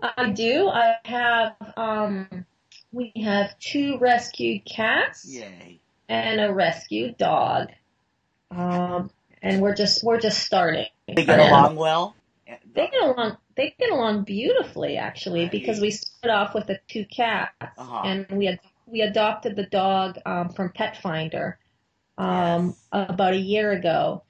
I 0.02 0.30
do. 0.30 0.68
I 0.68 0.94
have. 1.04 1.56
Um, 1.76 2.44
we 2.92 3.12
have 3.24 3.58
two 3.58 3.98
rescued 3.98 4.64
cats. 4.64 5.26
Yay! 5.26 5.80
And 6.08 6.40
a 6.40 6.52
rescued 6.52 7.16
dog. 7.16 7.68
Um, 8.50 9.10
and 9.42 9.60
we're 9.62 9.74
just 9.74 10.04
we're 10.04 10.20
just 10.20 10.42
starting. 10.42 10.87
They 11.06 11.24
get 11.24 11.40
along 11.40 11.76
well. 11.76 12.14
They 12.46 12.88
get 12.88 13.02
along. 13.02 13.37
They 13.57 13.74
get 13.78 13.90
along 13.90 14.24
beautifully, 14.24 14.96
actually, 14.96 15.42
right. 15.42 15.50
because 15.50 15.80
we 15.80 15.90
started 15.90 16.35
off 16.35 16.54
with 16.54 16.66
the 16.66 16.80
two 16.88 17.04
cats, 17.04 17.52
uh-huh. 17.61 18.02
and 18.04 18.26
we 18.30 18.46
had 18.46 18.61
we 18.87 19.00
adopted 19.00 19.57
the 19.57 19.66
dog 19.66 20.18
um, 20.26 20.50
from 20.50 20.70
Petfinder 20.70 21.54
um, 22.18 22.66
yes. 22.66 23.09
about 23.09 23.35
a 23.35 23.38
year 23.38 23.72
ago. 23.72 24.24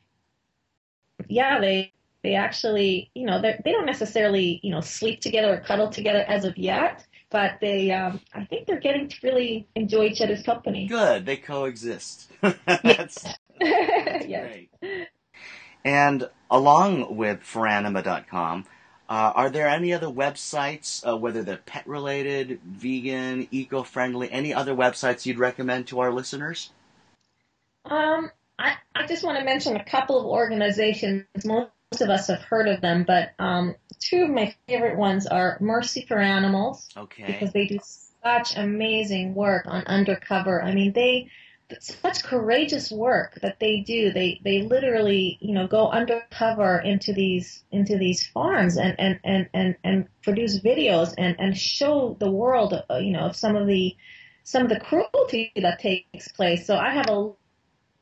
Yeah, 1.28 1.60
they 1.60 1.92
they 2.22 2.34
actually, 2.34 3.10
you 3.14 3.26
know, 3.26 3.40
they 3.40 3.60
they 3.64 3.72
don't 3.72 3.86
necessarily, 3.86 4.60
you 4.62 4.70
know, 4.70 4.80
sleep 4.80 5.20
together 5.20 5.54
or 5.54 5.60
cuddle 5.60 5.88
together 5.90 6.24
as 6.26 6.44
of 6.44 6.56
yet, 6.56 7.06
but 7.30 7.58
they, 7.60 7.90
um, 7.90 8.20
I 8.32 8.44
think 8.44 8.66
they're 8.66 8.80
getting 8.80 9.08
to 9.08 9.16
really 9.22 9.66
enjoy 9.74 10.04
each 10.04 10.20
other's 10.20 10.42
company. 10.42 10.86
Good, 10.86 11.26
they 11.26 11.36
coexist. 11.36 12.30
that's, 12.40 12.56
that's 13.22 13.36
yes. 13.60 14.52
great. 14.80 15.08
And 15.84 16.28
along 16.50 17.16
with 17.16 17.40
foranima.com, 17.40 18.66
uh, 19.08 19.32
are 19.34 19.50
there 19.50 19.68
any 19.68 19.92
other 19.92 20.06
websites, 20.06 21.06
uh, 21.06 21.16
whether 21.16 21.42
they're 21.42 21.58
pet 21.58 21.86
related, 21.86 22.60
vegan, 22.64 23.46
eco 23.50 23.82
friendly, 23.82 24.30
any 24.30 24.54
other 24.54 24.74
websites 24.74 25.26
you'd 25.26 25.38
recommend 25.38 25.88
to 25.88 26.00
our 26.00 26.10
listeners? 26.10 26.70
Um, 27.84 28.30
I, 28.58 28.76
I 28.94 29.06
just 29.06 29.24
want 29.24 29.38
to 29.38 29.44
mention 29.44 29.76
a 29.76 29.84
couple 29.84 30.18
of 30.18 30.24
organizations. 30.24 31.24
Most 31.44 31.70
of 32.00 32.08
us 32.08 32.28
have 32.28 32.40
heard 32.40 32.66
of 32.66 32.80
them, 32.80 33.04
but 33.06 33.32
um, 33.38 33.74
two 33.98 34.24
of 34.24 34.30
my 34.30 34.54
favorite 34.66 34.96
ones 34.96 35.26
are 35.26 35.58
Mercy 35.60 36.06
for 36.08 36.18
Animals. 36.18 36.88
Okay. 36.96 37.26
Because 37.26 37.52
they 37.52 37.66
do 37.66 37.78
such 38.22 38.56
amazing 38.56 39.34
work 39.34 39.66
on 39.66 39.84
undercover. 39.84 40.62
I 40.62 40.72
mean, 40.72 40.92
they 40.92 41.28
such 41.80 42.22
courageous 42.22 42.90
work 42.90 43.38
that 43.42 43.60
they 43.60 43.80
do. 43.80 44.12
They 44.12 44.40
they 44.44 44.62
literally 44.62 45.38
you 45.40 45.54
know 45.54 45.66
go 45.66 45.88
undercover 45.88 46.78
into 46.78 47.12
these 47.12 47.64
into 47.70 47.96
these 47.98 48.26
farms 48.26 48.76
and 48.76 48.94
and 48.98 49.20
and 49.24 49.48
and, 49.54 49.76
and 49.84 50.08
produce 50.22 50.60
videos 50.60 51.14
and 51.18 51.36
and 51.38 51.56
show 51.56 52.16
the 52.20 52.30
world 52.30 52.74
uh, 52.90 52.96
you 52.96 53.12
know 53.12 53.32
some 53.32 53.56
of 53.56 53.66
the 53.66 53.96
some 54.44 54.62
of 54.62 54.68
the 54.68 54.80
cruelty 54.80 55.52
that 55.56 55.78
takes 55.78 56.28
place. 56.28 56.66
So 56.66 56.76
I 56.76 56.90
have 56.90 57.08
a 57.08 57.32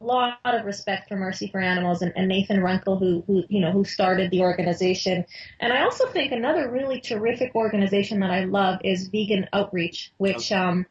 lot 0.03 0.39
of 0.45 0.65
respect 0.65 1.09
for 1.09 1.17
Mercy 1.17 1.49
for 1.49 1.61
Animals 1.61 2.03
and, 2.03 2.13
and 2.17 2.29
Nathan 2.29 2.61
Runkle, 2.61 2.99
who, 2.99 3.23
who, 3.27 3.45
you 3.49 3.61
know, 3.61 3.71
who 3.71 3.85
started 3.85 4.31
the 4.31 4.41
organization. 4.41 5.25
And 5.61 5.73
I 5.73 5.85
also 5.85 6.09
think 6.09 6.33
another 6.33 6.71
really 6.71 7.01
terrific 7.01 7.55
organization 7.55 8.21
that 8.21 8.31
I 8.31 8.45
love 8.45 8.81
is 8.85 9.09
Vegan 9.09 9.49
Outreach, 9.53 10.13
which, 10.19 10.51
um, 10.53 10.87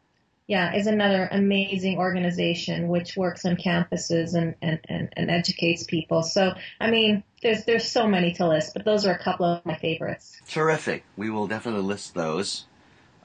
yeah, 0.51 0.75
is 0.75 0.85
another 0.85 1.29
amazing 1.31 1.97
organization 1.97 2.89
which 2.89 3.15
works 3.15 3.45
on 3.45 3.55
campuses 3.55 4.33
and, 4.33 4.53
and, 4.61 4.81
and, 4.89 5.07
and 5.15 5.31
educates 5.31 5.85
people. 5.85 6.23
So, 6.23 6.53
I 6.77 6.91
mean, 6.91 7.23
there's 7.41 7.63
there's 7.63 7.87
so 7.87 8.05
many 8.05 8.33
to 8.33 8.49
list, 8.49 8.73
but 8.73 8.83
those 8.83 9.05
are 9.05 9.13
a 9.13 9.17
couple 9.17 9.45
of 9.45 9.65
my 9.65 9.77
favorites. 9.77 10.41
Terrific. 10.49 11.05
We 11.15 11.29
will 11.29 11.47
definitely 11.47 11.83
list 11.83 12.15
those 12.15 12.65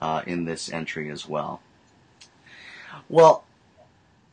uh, 0.01 0.23
in 0.25 0.45
this 0.45 0.73
entry 0.73 1.11
as 1.11 1.29
well. 1.29 1.61
Well, 3.09 3.43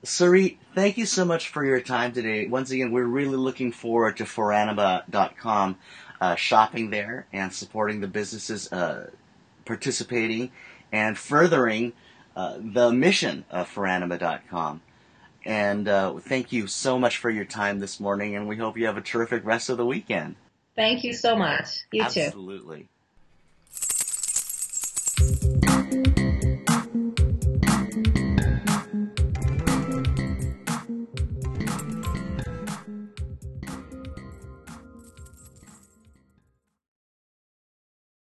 Sarit, 0.05 0.57
thank 0.75 0.99
you 0.99 1.07
so 1.07 1.25
much 1.25 1.49
for 1.49 1.65
your 1.65 1.81
time 1.81 2.11
today. 2.11 2.45
Once 2.45 2.69
again, 2.69 2.91
we're 2.91 3.05
really 3.05 3.37
looking 3.37 3.71
forward 3.71 4.17
to 4.17 4.25
foranima.com, 4.25 5.77
uh, 6.21 6.35
shopping 6.35 6.91
there 6.91 7.25
and 7.33 7.51
supporting 7.51 8.01
the 8.01 8.07
businesses 8.07 8.71
uh, 8.71 9.09
participating 9.65 10.51
and 10.91 11.17
furthering 11.17 11.93
uh, 12.35 12.57
the 12.59 12.91
mission 12.91 13.45
of 13.49 13.73
foranima.com. 13.73 14.81
And 15.45 15.87
uh, 15.87 16.13
thank 16.19 16.51
you 16.51 16.67
so 16.67 16.97
much 16.97 17.17
for 17.17 17.29
your 17.29 17.45
time 17.45 17.79
this 17.79 17.99
morning, 17.99 18.35
and 18.35 18.47
we 18.47 18.57
hope 18.57 18.77
you 18.77 18.85
have 18.85 18.97
a 18.97 19.01
terrific 19.01 19.45
rest 19.45 19.69
of 19.69 19.77
the 19.77 19.85
weekend. 19.85 20.35
Thank 20.75 21.03
you 21.03 21.13
so 21.13 21.35
much. 21.35 21.67
You 21.91 22.01
Absolutely. 22.01 22.23
too. 22.23 22.27
Absolutely. 22.27 22.87